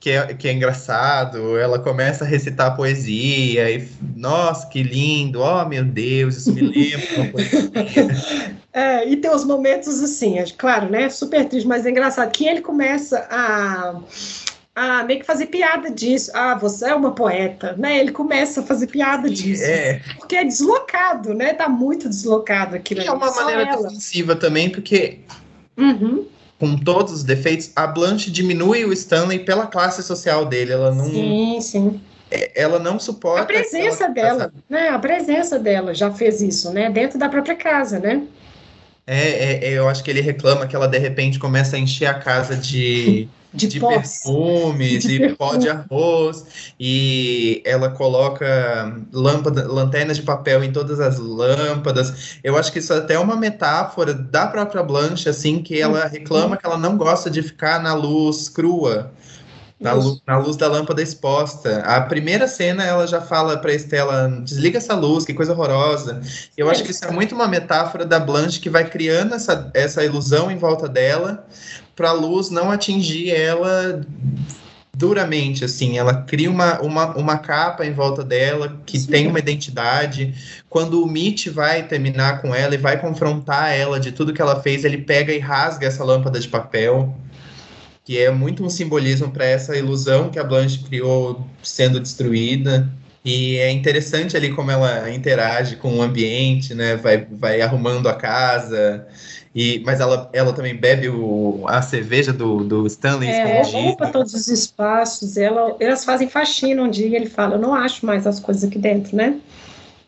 [0.00, 1.58] que é, que é engraçado.
[1.58, 3.86] Ela começa a recitar poesia e,
[4.16, 7.30] nossa, que lindo, oh meu Deus, isso me lembra.
[8.72, 11.10] É, e tem os momentos assim, é, claro, né?
[11.10, 14.00] Super triste, mas é engraçado que ele começa a
[14.76, 16.30] a meio que fazer piada disso.
[16.32, 17.98] Ah, você é uma poeta, né?
[17.98, 19.64] Ele começa a fazer piada disso.
[19.64, 20.00] É.
[20.16, 21.52] Porque é deslocado, né?
[21.52, 23.02] Tá muito deslocado aquilo.
[23.02, 25.18] E é uma maneira defensiva também, porque
[25.76, 26.24] uhum
[26.60, 30.72] com todos os defeitos, a Blanche diminui o Stanley pela classe social dele.
[30.72, 31.06] Ela não.
[31.06, 32.00] Sim, sim.
[32.30, 33.42] É, ela não suporta.
[33.42, 34.90] A presença dela, né?
[34.90, 36.90] A presença dela já fez isso, né?
[36.90, 38.22] Dentro da própria casa, né?
[39.06, 42.06] É, é, é eu acho que ele reclama que ela de repente começa a encher
[42.06, 46.44] a casa de de, de perfumes de e pó de arroz
[46.78, 52.38] e ela coloca lâmpada, lanternas de papel em todas as lâmpadas.
[52.42, 56.10] Eu acho que isso é até uma metáfora da própria Blanche, assim, que ela uhum.
[56.10, 59.12] reclama que ela não gosta de ficar na luz crua.
[59.80, 61.78] Na luz, na luz, da lâmpada exposta.
[61.78, 66.20] A primeira cena ela já fala para Estela: desliga essa luz, que coisa horrorosa.
[66.54, 70.04] Eu acho que isso é muito uma metáfora da Blanche que vai criando essa, essa
[70.04, 71.46] ilusão em volta dela,
[71.94, 74.04] para a luz não atingir ela
[75.00, 79.10] duramente, assim, ela cria uma, uma, uma capa em volta dela que Sim.
[79.10, 80.34] tem uma identidade.
[80.68, 84.60] Quando o Mitch vai terminar com ela e vai confrontar ela de tudo que ela
[84.60, 87.16] fez, ele pega e rasga essa lâmpada de papel,
[88.04, 92.86] que é muito um simbolismo para essa ilusão que a Blanche criou sendo destruída.
[93.24, 96.96] E é interessante ali como ela interage com o ambiente, né?
[96.96, 99.06] Vai, vai arrumando a casa.
[99.54, 104.32] E, mas ela, ela também bebe o, a cerveja do, do Stanley é, ocupa todos
[104.32, 105.36] os espaços.
[105.36, 108.62] Ela, elas fazem faxina um dia e ele fala: Eu não acho mais as coisas
[108.62, 109.40] aqui dentro, né?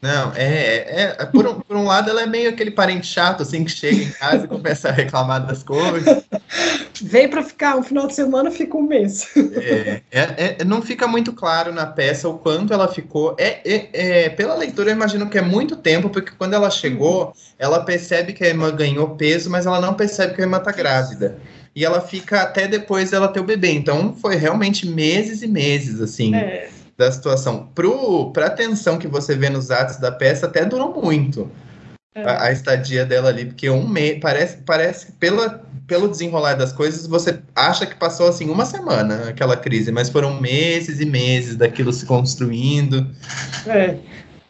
[0.02, 3.44] Não, é, é, é por, um, por, um, lado ela é meio aquele parente chato,
[3.44, 6.24] assim, que chega em casa e começa a reclamar das coisas.
[7.00, 9.28] Vem para ficar um final de semana, fica um mês.
[9.54, 13.36] É, é, é, não fica muito claro na peça o quanto ela ficou.
[13.38, 17.32] É, é, é, pela leitura, eu imagino que é muito tempo, porque quando ela chegou,
[17.56, 20.72] ela percebe que a irmã ganhou peso, mas ela não percebe que a irmã tá
[20.72, 21.38] grávida.
[21.76, 23.70] E ela fica até depois dela ter o bebê.
[23.70, 26.34] Então foi realmente meses e meses, assim.
[26.34, 26.68] É
[27.02, 27.68] da situação.
[28.32, 31.50] Para a tensão que você vê nos atos da peça, até durou muito
[32.14, 32.22] é.
[32.22, 37.06] a, a, estadia dela ali, porque um mês parece, parece pela, pelo desenrolar das coisas,
[37.06, 41.92] você acha que passou assim uma semana aquela crise, mas foram meses e meses daquilo
[41.92, 43.06] se construindo.
[43.66, 43.96] É.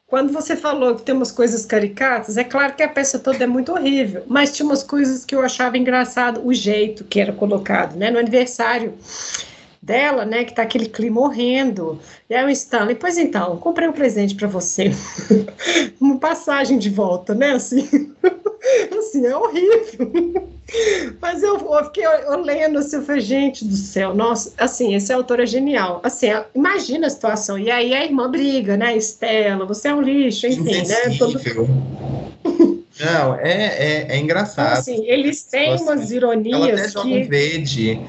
[0.06, 3.46] Quando você falou que tem umas coisas caricatas, é claro que a peça toda é
[3.46, 7.96] muito horrível, mas tinha umas coisas que eu achava engraçado, o jeito que era colocado,
[7.96, 8.10] né?
[8.10, 8.92] No aniversário
[9.82, 11.98] dela, né, que tá aquele clima horrendo.
[12.30, 14.92] E aí o Stanley, pois então, comprei um presente para você.
[16.00, 18.12] Uma passagem de volta, né, assim.
[18.96, 20.48] assim, é horrível.
[21.20, 25.40] Mas eu, eu fiquei olhando assim, eu falei, gente do céu, nossa, assim, esse autor
[25.40, 26.00] é genial.
[26.04, 27.58] Assim, imagina a situação.
[27.58, 31.16] E aí a irmã briga, né, Estela, você é um lixo, enfim, né?
[31.18, 31.40] Todo...
[33.00, 34.80] Não, é, é, é engraçado.
[34.82, 36.60] Então, assim, eles têm umas ironias.
[36.60, 37.18] Ela até joga que...
[37.18, 38.00] um verde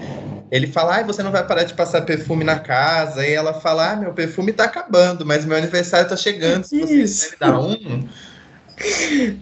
[0.54, 3.26] ele fala, ah, você não vai parar de passar perfume na casa.
[3.26, 6.64] E ela fala, ah, meu perfume tá acabando, mas meu aniversário tá chegando.
[6.64, 8.08] Se você me dar um.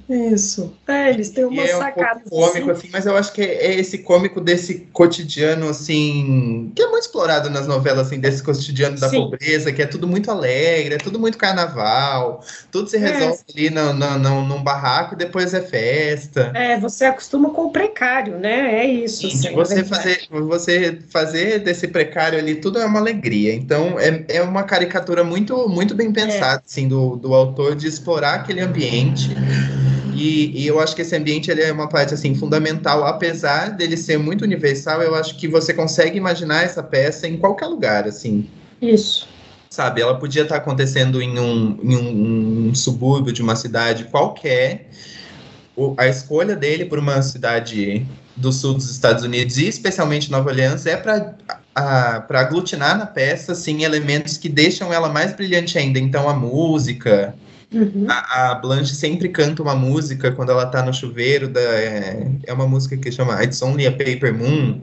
[0.10, 0.74] Isso.
[0.88, 2.22] É, eles têm uma é sacada.
[2.26, 2.82] Um cômico, assim.
[2.82, 7.50] assim, mas eu acho que é esse cômico desse cotidiano, assim, que é muito explorado
[7.50, 9.22] nas novelas, assim, desse cotidiano da Sim.
[9.22, 13.00] pobreza, que é tudo muito alegre, é tudo muito carnaval, tudo se é.
[13.00, 13.52] resolve é.
[13.52, 16.52] ali no, no, no, num barraco e depois é festa.
[16.54, 18.82] É, você acostuma com o precário, né?
[18.82, 19.30] É isso.
[19.30, 23.54] Sim, assim, você, fazer, você fazer desse precário ali tudo é uma alegria.
[23.54, 26.64] Então, é, é uma caricatura muito, muito bem pensada, é.
[26.66, 29.21] assim, do, do autor de explorar aquele ambiente
[30.14, 33.98] e, e, eu acho que esse ambiente ele é uma parte assim fundamental, apesar dele
[33.98, 35.02] ser muito universal.
[35.02, 38.48] Eu acho que você consegue imaginar essa peça em qualquer lugar, assim.
[38.82, 39.28] Isso.
[39.70, 44.90] Sabe, ela podia estar acontecendo em um, em um, um subúrbio de uma cidade qualquer.
[45.76, 48.06] O, a escolha dele por uma cidade
[48.36, 51.36] do sul dos Estados Unidos e especialmente Nova Orleans é para
[51.74, 56.00] para aglutinar na peça, assim, elementos que deixam ela mais brilhante ainda.
[56.00, 57.34] Então, a música,
[57.74, 58.06] Uhum.
[58.10, 62.54] A, a, Blanche sempre canta uma música quando ela tá no chuveiro, da, é, é
[62.54, 64.82] uma música que chama It's Only a Paper Moon.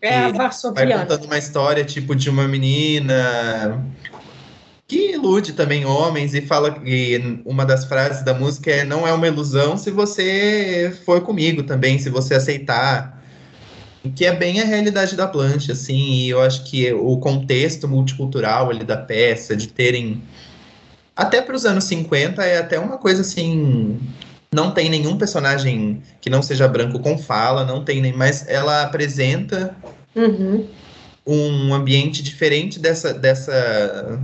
[0.00, 0.96] É a Varsoviana.
[0.96, 3.84] Vai contando uma história, tipo, de uma menina
[4.88, 9.12] que ilude também homens e fala que uma das frases da música é não é
[9.12, 13.16] uma ilusão se você for comigo também, se você aceitar.
[14.14, 18.70] Que é bem a realidade da Blanche, assim, e eu acho que o contexto multicultural
[18.70, 20.22] ali da peça, de terem
[21.16, 23.98] até para os anos 50 é até uma coisa assim.
[24.52, 28.12] Não tem nenhum personagem que não seja branco com fala, não tem nem.
[28.12, 29.74] Mas ela apresenta
[30.14, 30.66] uhum.
[31.26, 34.20] um ambiente diferente dessa, dessa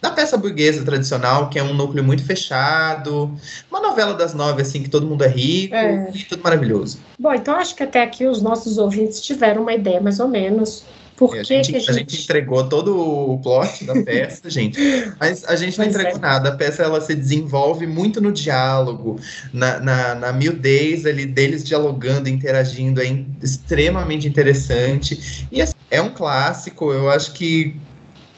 [0.00, 3.34] da peça burguesa tradicional, que é um núcleo muito fechado,
[3.70, 6.10] uma novela das nove, assim, que todo mundo é rico é.
[6.14, 6.98] e tudo maravilhoso.
[7.18, 10.84] Bom, então acho que até aqui os nossos ouvintes tiveram uma ideia mais ou menos
[11.16, 11.90] por a, gente, que a, gente...
[11.90, 14.78] a, gente, entregou todo o plot da peça, gente.
[15.18, 16.20] Mas a gente não pois entregou é.
[16.20, 16.48] nada.
[16.48, 19.20] A peça ela se desenvolve muito no diálogo,
[19.52, 23.00] na, na, na miudez ali deles dialogando, interagindo.
[23.00, 25.46] É extremamente interessante.
[25.52, 26.92] E assim, é um clássico.
[26.92, 27.76] Eu acho que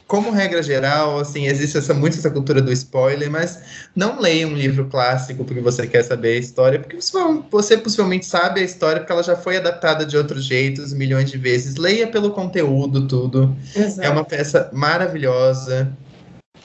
[0.07, 3.59] como regra geral, assim, existe essa, muito essa cultura do spoiler, mas
[3.93, 7.11] não leia um livro clássico porque você quer saber a história, porque você,
[7.51, 11.37] você possivelmente sabe a história porque ela já foi adaptada de outros jeitos milhões de
[11.37, 11.75] vezes.
[11.75, 13.53] Leia pelo conteúdo, tudo.
[13.75, 14.07] Exato.
[14.07, 15.91] É uma peça maravilhosa.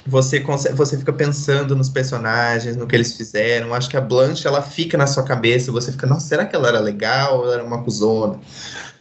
[0.06, 3.72] Você, consegue, você fica pensando nos personagens, no que eles fizeram.
[3.74, 5.70] Acho que a Blanche, ela fica na sua cabeça.
[5.70, 8.40] Você fica, nossa, será que ela era legal ela era uma cuzona?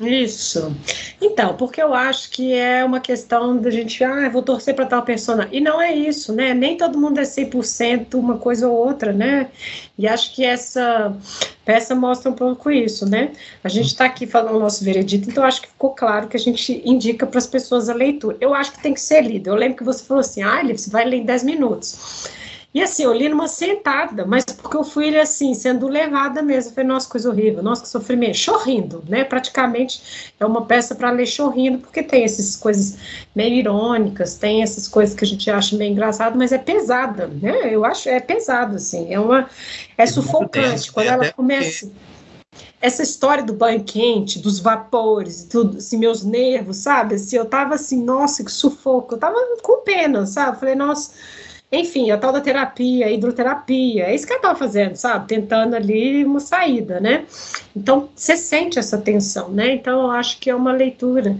[0.02, 0.76] Isso.
[1.22, 5.04] Então, porque eu acho que é uma questão da gente, ah, vou torcer para tal
[5.04, 5.48] persona.
[5.52, 6.54] E não é isso, né?
[6.54, 9.50] Nem todo mundo é 100% uma coisa ou outra, né?
[9.98, 11.16] E acho que essa
[11.64, 13.32] peça mostra um pouco isso, né?
[13.64, 16.40] A gente está aqui falando o nosso veredito, então acho que ficou claro que a
[16.40, 18.36] gente indica para as pessoas a leitura.
[18.42, 19.50] Eu acho que tem que ser lido.
[19.50, 22.28] Eu lembro que você falou assim, ah, você vai ler em 10 minutos.
[22.74, 26.74] E assim, eu li numa sentada, mas porque eu fui assim, sendo levada mesmo.
[26.74, 28.38] Falei, nossa, coisa horrível, nossa, que sofrimento.
[28.38, 29.26] Chorrindo, né?
[29.26, 32.98] Praticamente é uma peça para ler chorrindo, porque tem essas coisas
[33.36, 37.74] meio irônicas, tem essas coisas que a gente acha meio engraçado, mas é pesada, né?
[37.74, 39.14] Eu acho, é pesado, assim.
[39.14, 39.50] É uma.
[39.98, 40.94] É sufocante.
[40.94, 41.92] Quando ela começa.
[42.82, 47.16] essa história do banho quente, dos vapores, tudo, assim, meus nervos, sabe?
[47.16, 49.16] Assim, eu tava assim, nossa, que sufoco.
[49.16, 50.58] Eu tava com pena, sabe?
[50.58, 51.12] Falei, nossa,
[51.72, 55.28] enfim, a tal da terapia, hidroterapia, é isso que ela estava fazendo, sabe?
[55.28, 57.26] Tentando ali uma saída, né?
[57.76, 59.76] Então, você sente essa tensão, né?
[59.76, 61.38] Então, eu acho que é uma leitura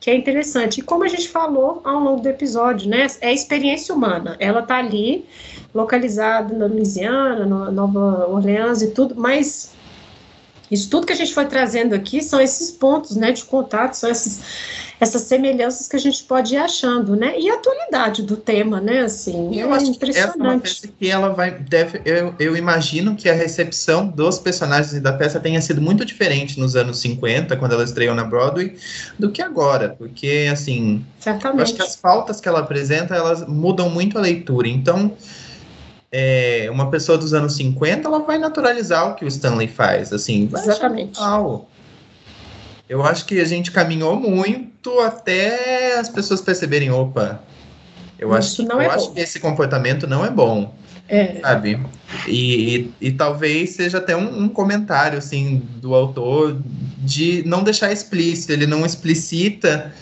[0.00, 0.80] que é interessante.
[0.80, 3.06] E como a gente falou ao longo do episódio, né?
[3.20, 4.36] É a experiência humana.
[4.40, 5.26] Ela está ali,
[5.74, 9.74] localizada na Louisiana, na Nova Orleans e tudo, mas
[10.70, 14.10] isso tudo que a gente foi trazendo aqui são esses pontos, né, de contato, são
[14.10, 17.38] esses essas semelhanças que a gente pode ir achando, né?
[17.38, 19.00] E a atualidade do tema, né?
[19.00, 20.80] Assim, eu é acho impressionante.
[20.80, 25.12] Que, que ela vai, deve, eu, eu imagino que a recepção dos personagens e da
[25.12, 28.76] peça tenha sido muito diferente nos anos 50, quando ela estreou na Broadway,
[29.18, 31.58] do que agora, porque assim, Certamente.
[31.58, 34.66] eu acho que as pautas que ela apresenta, elas mudam muito a leitura.
[34.66, 35.12] Então,
[36.10, 40.48] é, uma pessoa dos anos 50, ela vai naturalizar o que o Stanley faz, assim,
[40.50, 41.20] Exatamente.
[42.88, 47.40] Eu acho que a gente caminhou muito até as pessoas perceberem, opa,
[48.18, 50.74] eu, acho, que, eu é acho que esse comportamento não é bom.
[51.08, 51.38] É.
[51.40, 51.80] Sabe?
[52.26, 56.60] E, e, e, talvez seja até um, um, comentário assim do autor
[56.98, 59.92] de não deixar explícito, ele não explicita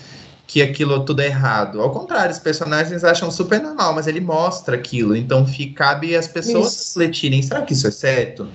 [0.46, 1.80] que aquilo tudo é errado.
[1.80, 5.14] Ao contrário, os personagens acham super normal, mas ele mostra aquilo.
[5.14, 6.98] Então fica, cabe as pessoas isso.
[6.98, 8.48] refletirem: será que isso é certo?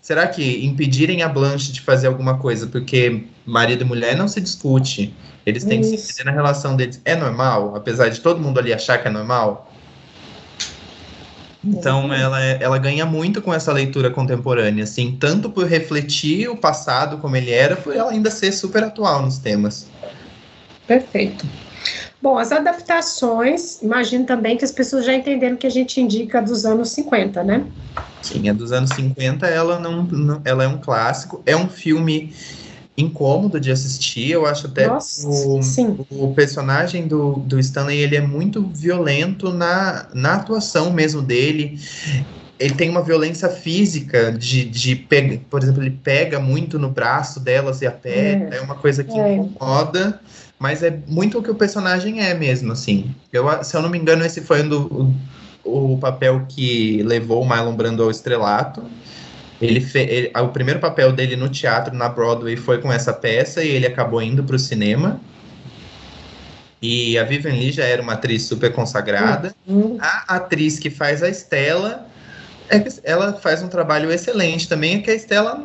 [0.00, 4.40] Será que impedirem a Blanche de fazer alguma coisa porque marido e mulher não se
[4.40, 5.14] discute,
[5.44, 5.90] eles têm Isso.
[5.90, 9.08] que se entender na relação deles, é normal, apesar de todo mundo ali achar que
[9.08, 9.68] é normal?
[11.64, 16.56] Então ela, é, ela ganha muito com essa leitura contemporânea, assim, tanto por refletir o
[16.56, 19.88] passado como ele era, por ela ainda ser super atual nos temas.
[20.86, 21.46] Perfeito.
[22.20, 26.64] Bom, as adaptações, imagino também que as pessoas já entenderam que a gente indica dos
[26.64, 27.64] anos 50, né?
[28.22, 32.32] Sim, a dos anos 50, ela não, não ela é um clássico, é um filme
[32.96, 35.60] incômodo de assistir, eu acho até Nossa, o,
[36.10, 41.80] o, personagem do, do Stanley, ele é muito violento na, na atuação mesmo dele,
[42.58, 47.40] ele tem uma violência física de, de pega, por exemplo, ele pega muito no braço
[47.40, 49.36] delas e aperta, é, é uma coisa que é.
[49.36, 50.20] incomoda,
[50.58, 53.14] mas é muito o que o personagem é mesmo, assim.
[53.32, 55.14] Eu, se eu não me engano, esse foi um do,
[55.64, 58.84] o, o papel que levou o Marlon Brando ao estrelato.
[59.62, 63.62] Ele, fe, ele, o primeiro papel dele no teatro, na Broadway, foi com essa peça
[63.62, 65.20] e ele acabou indo para o cinema.
[66.80, 69.54] E a Vivian Lee já era uma atriz super consagrada.
[69.64, 69.98] Uhum.
[70.00, 72.08] A atriz que faz a Estela,
[72.68, 75.64] é ela faz um trabalho excelente também, que a Estela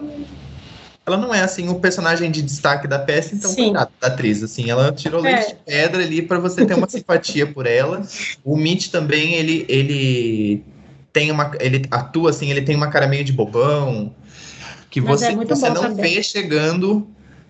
[1.08, 3.64] ela não é assim o personagem de destaque da peça, então Sim.
[3.66, 5.36] cuidado da atriz, assim, ela tirou é.
[5.36, 8.06] leite de pedra ali para você ter uma simpatia por ela.
[8.44, 10.64] O Mitch também, ele ele
[11.18, 14.14] tem uma ele atua assim, ele tem uma cara meio de bobão,
[14.88, 16.14] que Mas você, é você não também.
[16.14, 17.08] vê chegando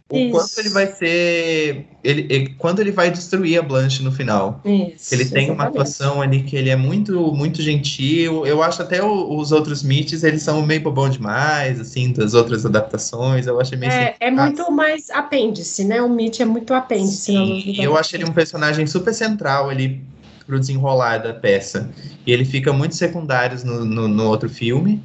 [0.10, 0.32] o Isso.
[0.32, 1.86] quanto ele vai ser.
[2.02, 4.62] Ele, ele, quando ele vai destruir a Blanche no final.
[4.64, 5.52] Isso, ele tem exatamente.
[5.52, 8.46] uma atuação ali que ele é muito, muito gentil.
[8.46, 12.66] Eu acho até o, os outros Mitches, eles são meio bobão demais, assim, das outras
[12.66, 13.48] adaptações.
[13.48, 13.92] Eu acho meio.
[13.92, 16.02] É, é muito mais apêndice, né?
[16.02, 17.34] O Mitch é muito apêndice.
[17.34, 20.02] Sim, eu acho ele um personagem super central ali
[20.48, 21.90] pro desenrolar da peça.
[22.26, 25.04] E ele fica muito secundário no, no, no outro filme.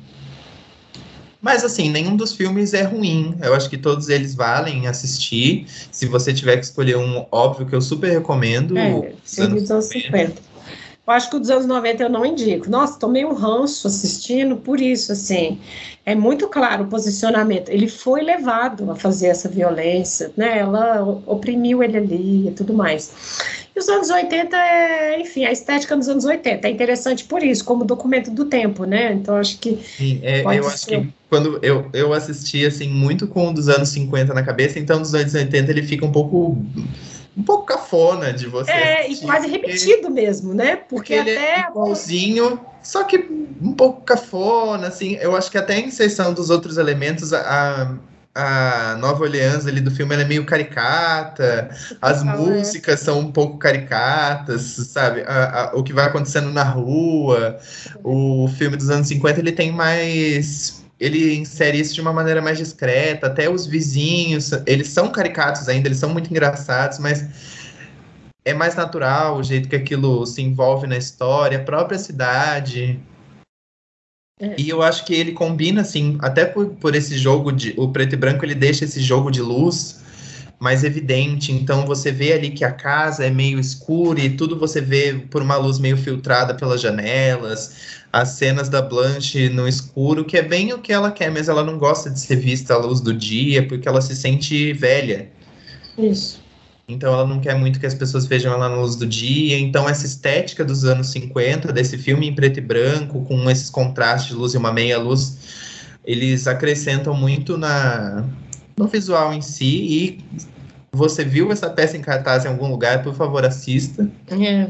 [1.43, 3.37] Mas assim, nenhum dos filmes é ruim.
[3.43, 5.67] Eu acho que todos eles valem assistir.
[5.91, 8.79] Se você tiver que escolher um, óbvio que eu super recomendo.
[8.79, 10.53] É, filme dos anos 50.
[11.05, 12.71] Eu acho que o dos anos 90 eu não indico.
[12.71, 15.61] Nossa, tomei um ranço assistindo por isso, assim.
[16.07, 17.71] É muito claro o posicionamento.
[17.71, 20.61] Ele foi levado a fazer essa violência, né?
[20.61, 23.13] Ela oprimiu ele ali e tudo mais.
[23.75, 27.65] E os anos 80 é, enfim, a estética dos anos 80 é interessante por isso,
[27.65, 29.13] como documento do tempo, né?
[29.13, 29.79] Então acho que.
[29.97, 31.01] Sim, é, eu acho ser...
[31.01, 35.01] que quando eu, eu assisti assim, muito com o dos anos 50 na cabeça, então
[35.01, 36.59] dos anos 80 ele fica um pouco
[37.35, 38.71] um pouco cafona de você.
[38.71, 40.77] É, assistir, e quase repetido mesmo, né?
[40.77, 41.61] Porque, porque até.
[41.61, 43.17] é igualzinho, só que
[43.63, 45.15] um pouco cafona, assim.
[45.15, 47.95] Eu acho que até em exceção dos outros elementos, a, a
[48.99, 51.69] Nova Orleans ali do filme é meio caricata,
[52.01, 55.23] as músicas são um pouco caricatas, sabe?
[55.27, 57.59] A, a, o que vai acontecendo na rua.
[58.03, 60.83] O filme dos anos 50 ele tem mais.
[60.99, 65.89] Ele insere isso de uma maneira mais discreta, até os vizinhos, eles são caricatos ainda,
[65.89, 67.27] eles são muito engraçados, mas
[68.45, 73.01] é mais natural o jeito que aquilo se envolve na história, a própria cidade.
[74.43, 74.57] É.
[74.59, 77.73] E eu acho que ele combina, assim, até por, por esse jogo de.
[77.77, 80.03] O preto e branco ele deixa esse jogo de luz
[80.59, 81.53] mais evidente.
[81.53, 85.43] Então você vê ali que a casa é meio escura e tudo você vê por
[85.43, 88.03] uma luz meio filtrada pelas janelas.
[88.13, 91.63] As cenas da Blanche no escuro, que é bem o que ela quer, mas ela
[91.63, 95.31] não gosta de ser vista à luz do dia, porque ela se sente velha.
[95.97, 96.42] Isso.
[96.93, 99.59] Então ela não quer muito que as pessoas vejam ela na luz do dia.
[99.59, 104.31] Então essa estética dos anos 50, desse filme em preto e branco, com esses contrastes
[104.31, 105.39] de luz e uma meia luz,
[106.05, 108.25] eles acrescentam muito na
[108.77, 110.25] no visual em si e
[110.93, 114.11] você viu essa peça em cartaz em algum lugar, por favor, assista.
[114.31, 114.69] É.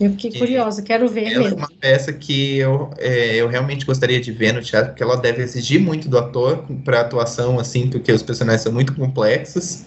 [0.00, 1.58] Eu fiquei curiosa, quero ver ela é mesmo.
[1.58, 5.16] é uma peça que eu, é, eu realmente gostaria de ver no teatro, porque ela
[5.16, 9.84] deve exigir muito do ator para atuação, assim, porque os personagens são muito complexos.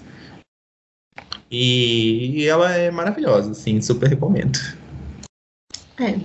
[1.49, 4.59] E, e ela é maravilhosa, assim, super recomendo.
[5.99, 6.15] É.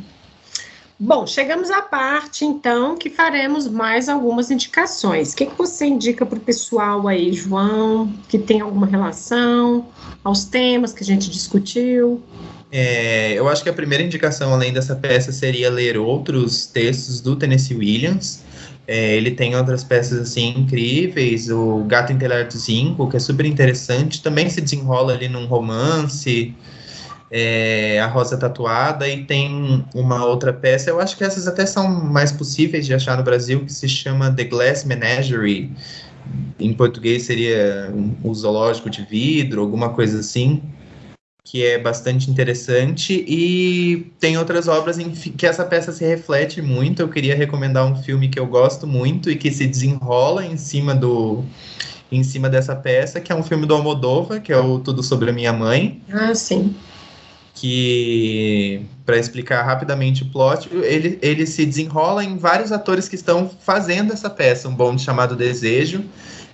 [0.99, 5.33] Bom, chegamos à parte, então, que faremos mais algumas indicações.
[5.33, 9.89] O que, que você indica para o pessoal aí, João, que tem alguma relação
[10.23, 12.23] aos temas que a gente discutiu?
[12.70, 17.35] É, eu acho que a primeira indicação, além dessa peça, seria ler outros textos do
[17.35, 18.45] Tennessee Williams.
[18.87, 24.22] É, ele tem outras peças assim incríveis, o Gato Intelecto 5, que é super interessante,
[24.22, 26.55] também se desenrola ali num romance,
[27.30, 31.89] é, A Rosa Tatuada, e tem uma outra peça, eu acho que essas até são
[31.89, 35.70] mais possíveis de achar no Brasil, que se chama The Glass Menagerie,
[36.59, 40.61] em português seria o zoológico de vidro, alguma coisa assim
[41.45, 47.03] que é bastante interessante e tem outras obras em que essa peça se reflete muito.
[47.03, 50.95] Eu queria recomendar um filme que eu gosto muito e que se desenrola em cima
[50.95, 51.45] do
[52.11, 55.30] em cima dessa peça, que é um filme do Almodóvar, que é o Tudo sobre
[55.30, 56.03] a minha mãe.
[56.12, 56.76] Ah, sim.
[57.55, 63.51] Que para explicar rapidamente o plot, ele, ele se desenrola em vários atores que estão
[63.61, 66.05] fazendo essa peça, um bonde chamado Desejo,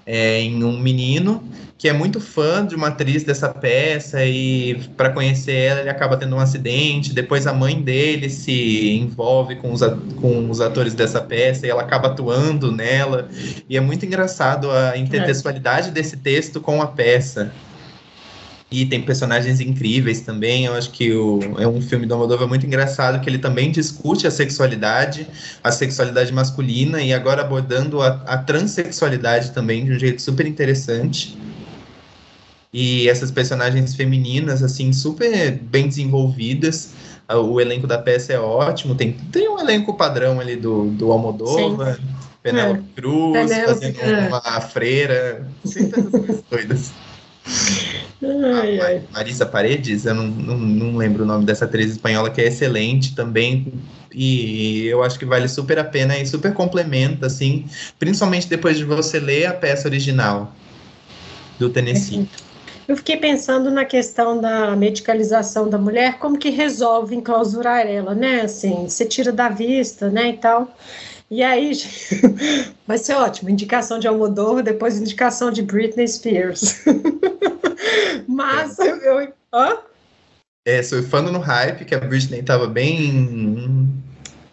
[0.08, 1.44] é, em um menino
[1.76, 6.16] que é muito fã de uma atriz dessa peça e para conhecer ela ele acaba
[6.16, 7.12] tendo um acidente.
[7.12, 9.80] Depois a mãe dele se envolve com os,
[10.20, 13.28] com os atores dessa peça e ela acaba atuando nela.
[13.68, 17.52] E é muito engraçado a intertextualidade desse texto com a peça.
[18.70, 20.66] E tem personagens incríveis também.
[20.66, 24.26] Eu acho que o, é um filme do Almodóvar muito engraçado, que ele também discute
[24.26, 25.26] a sexualidade,
[25.64, 31.36] a sexualidade masculina, e agora abordando a, a transexualidade também de um jeito super interessante
[32.72, 36.92] e essas personagens femininas, assim, super bem desenvolvidas.
[37.28, 41.98] O elenco da peça é ótimo, tem, tem um elenco padrão ali do, do Almodóvar,
[42.42, 43.00] Penélope é.
[43.00, 44.28] Cruz, Penélope, fazendo é.
[44.28, 46.92] uma freira, sempre essas coisas doidas.
[48.22, 49.02] Ai, ai.
[49.12, 53.14] Marisa Paredes, eu não, não, não, lembro o nome dessa atriz espanhola, que é excelente
[53.14, 53.72] também.
[54.12, 57.66] E eu acho que vale super a pena e super complementa, assim,
[57.98, 60.52] principalmente depois de você ler a peça original
[61.58, 62.28] do Tennessee.
[62.86, 68.40] Eu fiquei pensando na questão da medicalização da mulher, como que resolve enclausurar ela, né?
[68.40, 70.74] Assim, você tira da vista, né, e tal.
[71.30, 71.72] E aí,
[72.86, 73.50] vai ser ótimo.
[73.50, 76.84] Indicação de Almodóvar, depois indicação de Britney Spears.
[78.26, 78.90] Mas é.
[78.90, 79.32] eu.
[79.52, 79.78] Hã?
[80.66, 83.88] É, surfando no hype, que a Britney tava bem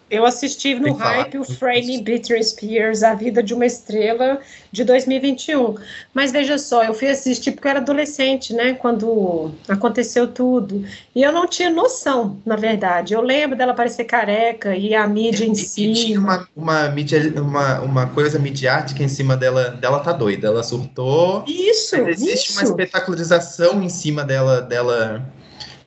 [0.08, 5.74] eu assisti no hype o Framing Britney Spears, A Vida de uma Estrela, de 2021.
[6.14, 8.74] Mas veja só, eu fui assistir porque eu era adolescente, né?
[8.74, 10.84] Quando aconteceu tudo.
[11.14, 13.14] E eu não tinha noção, na verdade.
[13.14, 15.90] Eu lembro dela parecer careca e a mídia em e, si.
[15.90, 19.70] E tinha uma, uma, mídia, uma, uma coisa midiática em cima dela.
[19.70, 20.46] Dela tá doida.
[20.46, 21.44] Ela surtou.
[21.48, 21.96] Isso!
[21.96, 22.60] Existe isso.
[22.60, 24.60] uma espetacularização em cima dela.
[24.62, 25.26] dela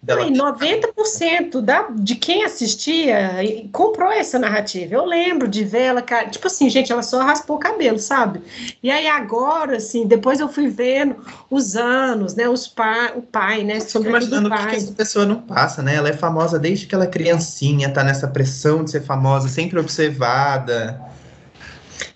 [0.02, 0.22] dela...
[0.22, 3.32] E 90% da, de quem assistia
[3.72, 4.96] comprou essa narrativa.
[4.96, 8.42] Eu lembro de ver ela, tipo assim, gente, ela só raspou o cabelo, sabe?
[8.82, 11.18] E aí agora, assim, depois eu fui vendo
[11.50, 12.48] os anos, né?
[12.48, 13.80] Os pa, o pai, né?
[13.80, 15.96] Sobre imaginando o que, que essa pessoa não passa, né?
[15.96, 19.80] Ela é famosa desde que ela é criancinha, tá nessa pressão de ser famosa, sempre
[19.80, 21.00] observada.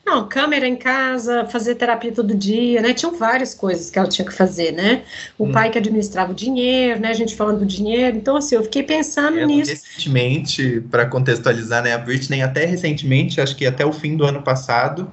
[0.05, 2.93] Não, câmera em casa, fazer terapia todo dia, né?
[2.93, 5.03] Tinham várias coisas que ela tinha que fazer, né?
[5.38, 5.51] O hum.
[5.51, 7.09] pai que administrava o dinheiro, né?
[7.09, 8.17] A gente falando do dinheiro.
[8.17, 9.71] Então, assim, eu fiquei pensando ela, nisso.
[9.71, 11.93] Recentemente, para contextualizar, né?
[11.93, 15.09] A Britney, até recentemente, acho que até o fim do ano passado,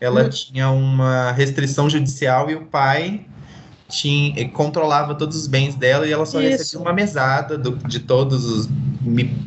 [0.00, 0.28] ela hum.
[0.28, 3.26] tinha uma restrição judicial e o pai
[3.88, 6.50] tinha, controlava todos os bens dela e ela só Isso.
[6.50, 8.68] recebia uma mesada do, de todos os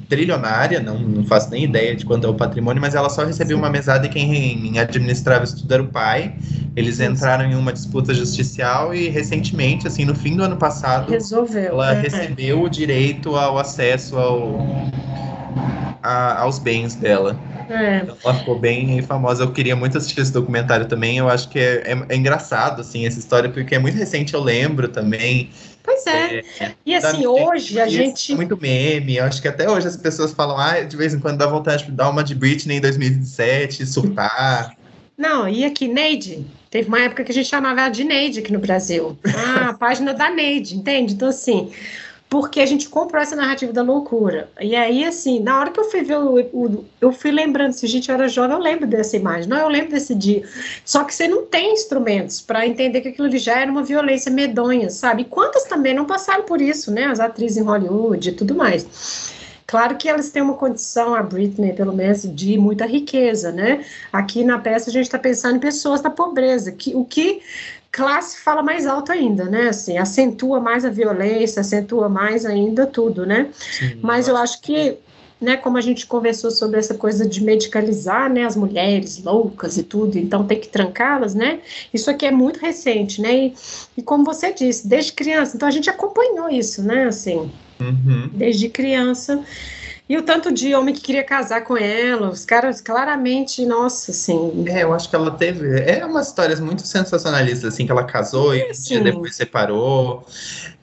[0.10, 3.56] trilionária, não, não faço nem ideia de quanto é o patrimônio, mas ela só recebia
[3.56, 3.62] Sim.
[3.62, 6.34] uma mesada e quem administrava isso tudo era o pai.
[6.76, 11.74] Eles entraram em uma disputa justicial e recentemente, assim, no fim do ano passado, Resolveu,
[11.74, 12.02] ela é.
[12.02, 14.90] recebeu o direito ao acesso ao,
[16.02, 17.38] a, aos bens dela.
[17.72, 18.02] É.
[18.04, 19.44] Então, ela ficou bem famosa.
[19.44, 21.18] Eu queria muito assistir esse documentário também.
[21.18, 24.42] Eu acho que é, é, é, engraçado, assim, essa história, porque é muito recente, eu
[24.42, 25.50] lembro também.
[25.82, 26.44] Pois é.
[26.60, 28.36] é e assim, hoje a gente.
[28.36, 29.16] Muito meme.
[29.16, 31.86] Eu acho que até hoje as pessoas falam, ah, de vez em quando dá vontade
[31.86, 34.76] de dar uma de Britney em 2017, surtar.
[35.18, 36.46] Não, e aqui, Neide?
[36.70, 39.18] Teve uma época que a gente chamava ela de Neide aqui no Brasil.
[39.26, 41.14] Ah, a página da Neide, entende?
[41.14, 41.72] Então, assim,
[42.32, 44.50] porque a gente comprou essa narrativa da loucura.
[44.62, 47.86] E aí, assim, na hora que eu fui ver o, o eu fui lembrando, se
[47.86, 50.42] a gente era jovem, eu lembro dessa imagem, não, eu lembro desse dia.
[50.86, 54.32] Só que você não tem instrumentos para entender que aquilo ali já era uma violência
[54.32, 55.24] medonha, sabe?
[55.24, 57.08] E quantas também não passaram por isso, né?
[57.08, 59.34] As atrizes em Hollywood e tudo mais.
[59.68, 63.84] Claro que elas têm uma condição, a Britney, pelo menos, de muita riqueza, né?
[64.12, 67.42] Aqui na peça a gente está pensando em pessoas da pobreza, que o que
[67.92, 69.70] classe fala mais alto ainda, né?
[69.70, 73.50] Assim, acentua mais a violência, acentua mais ainda tudo, né?
[73.54, 74.98] Sim, Mas eu acho que,
[75.40, 79.84] né, como a gente conversou sobre essa coisa de medicalizar, né, as mulheres loucas e
[79.84, 81.60] tudo, então tem que trancá-las, né?
[81.94, 83.48] Isso aqui é muito recente, né?
[83.48, 83.54] E,
[83.98, 87.06] e, como você disse, desde criança, então a gente acompanhou isso, né?
[87.06, 88.30] Assim, uhum.
[88.34, 89.44] desde criança.
[90.12, 94.66] E o tanto de homem que queria casar com ela, os caras claramente, nossa, assim.
[94.68, 95.80] É, eu acho que ela teve.
[95.90, 99.02] É umas histórias muito sensacionalistas, assim, que ela casou e assim.
[99.02, 100.28] depois separou.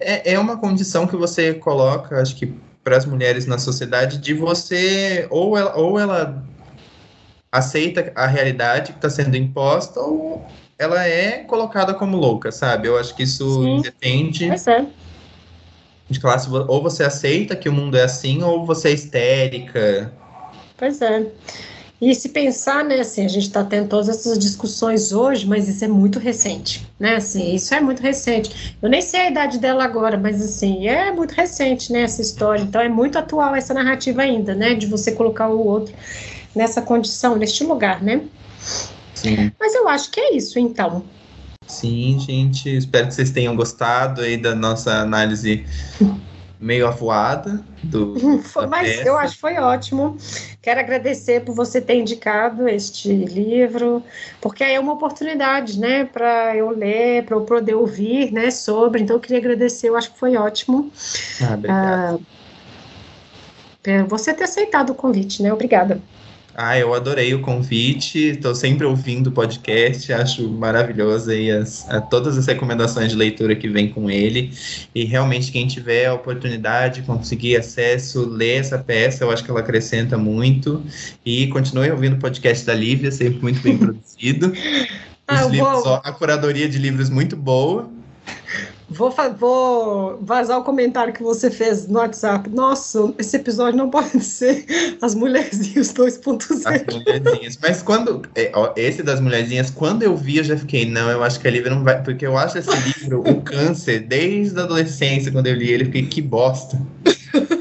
[0.01, 4.33] É, é uma condição que você coloca, acho que, para as mulheres na sociedade, de
[4.33, 5.27] você.
[5.29, 6.43] Ou ela, ou ela
[7.53, 10.43] aceita a realidade que está sendo imposta, ou
[10.79, 12.89] ela é colocada como louca, sabe?
[12.89, 13.83] Eu acho que isso Sim.
[13.83, 14.49] depende.
[14.49, 14.57] É
[16.09, 20.13] de classe, ou você aceita que o mundo é assim, ou você é histérica.
[20.77, 21.27] Pois é.
[22.01, 25.85] E se pensar, né, assim, a gente está tendo todas essas discussões hoje, mas isso
[25.85, 28.77] é muito recente, né, assim, isso é muito recente.
[28.81, 32.63] Eu nem sei a idade dela agora, mas, assim, é muito recente, né, essa história.
[32.63, 35.93] Então, é muito atual essa narrativa ainda, né, de você colocar o outro
[36.55, 38.21] nessa condição, neste lugar, né.
[39.13, 39.51] Sim.
[39.59, 41.03] Mas eu acho que é isso, então.
[41.69, 42.69] Sim, gente.
[42.77, 45.67] Espero que vocês tenham gostado aí da nossa análise
[46.59, 48.17] meio avoada do.
[48.43, 49.09] Foi, mas peça.
[49.09, 50.17] eu acho que foi ótimo.
[50.63, 54.03] Quero agradecer por você ter indicado este livro,
[54.41, 59.03] porque aí é uma oportunidade, né, para eu ler, para eu poder ouvir, né, sobre.
[59.03, 59.89] Então eu queria agradecer.
[59.89, 60.91] Eu acho que foi ótimo.
[61.43, 62.25] Ah, obrigado.
[63.87, 65.53] Ah, você ter aceitado o convite, né?
[65.53, 66.03] Obrigada.
[66.61, 72.01] Ah, eu adorei o convite, estou sempre ouvindo o podcast, acho maravilhoso aí as, a,
[72.01, 74.51] todas as recomendações de leitura que vem com ele.
[74.93, 79.61] E realmente, quem tiver a oportunidade, conseguir acesso, ler essa peça, eu acho que ela
[79.61, 80.83] acrescenta muito.
[81.25, 84.49] E continue ouvindo o podcast da Lívia, sempre muito bem produzido.
[84.51, 84.59] Os
[85.29, 87.89] ah, livros, a curadoria de livros muito boa.
[88.91, 92.49] Vou, vou vazar o comentário que você fez no WhatsApp.
[92.49, 94.65] Nossa, esse episódio não pode ser
[95.03, 96.63] as mulherzinhas 2.0.
[96.65, 97.59] As mulherzinhas.
[97.61, 98.23] Mas quando.
[98.35, 101.51] É, esse das mulherzinhas, quando eu vi, eu já fiquei, não, eu acho que a
[101.51, 102.03] Lívia não vai.
[102.03, 105.87] Porque eu acho esse livro, o câncer, desde a adolescência, quando eu li ele, eu
[105.87, 106.81] fiquei, que bosta.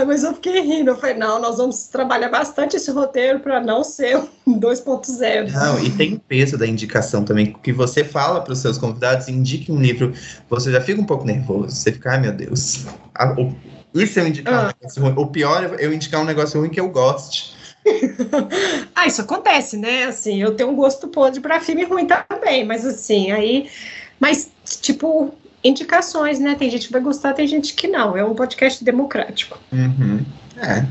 [0.00, 0.90] Ah, mas eu fiquei rindo.
[0.90, 4.16] Eu falei, não, nós vamos trabalhar bastante esse roteiro para não ser
[4.46, 5.52] um 2.0.
[5.52, 9.70] Não, e tem peso da indicação também, que você fala para os seus convidados, indique
[9.70, 10.12] um livro,
[10.48, 11.74] você já fica um pouco nervoso.
[11.76, 12.86] Você fica, ai meu Deus.
[13.14, 13.54] Ah, o,
[13.94, 14.62] isso eu indicar ah.
[14.62, 15.14] um negócio ruim.
[15.16, 17.54] O pior é eu indicar um negócio ruim que eu goste.
[18.94, 20.04] ah, isso acontece, né?
[20.04, 23.70] Assim, eu tenho um gosto podre para filme ruim também, mas assim, aí.
[24.18, 24.50] Mas,
[24.80, 26.54] tipo, indicações, né?
[26.54, 28.16] Tem gente que vai gostar, tem gente que não.
[28.16, 29.58] É um podcast democrático.
[29.72, 30.24] Uhum.
[30.56, 30.84] É.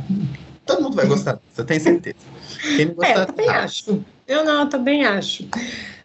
[0.66, 2.18] Todo mundo vai gostar, você tem certeza.
[2.76, 3.64] Quem não gostar, é, eu também tá.
[3.64, 4.06] acho.
[4.28, 5.48] Eu não, eu também acho.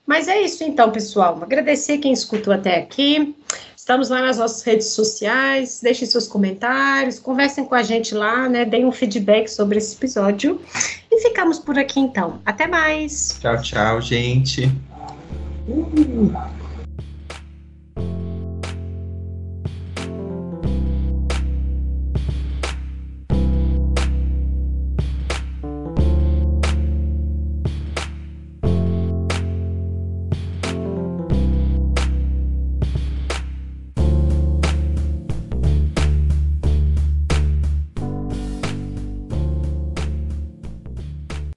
[0.06, 1.38] Mas é isso então, pessoal.
[1.42, 3.34] Agradecer quem escutou até aqui.
[3.76, 5.80] Estamos lá nas nossas redes sociais.
[5.82, 8.64] Deixem seus comentários, conversem com a gente lá, né?
[8.64, 10.58] Deem um feedback sobre esse episódio.
[11.10, 12.40] E ficamos por aqui então.
[12.46, 13.38] Até mais.
[13.40, 14.70] Tchau, tchau, gente.
[15.68, 16.63] Uh.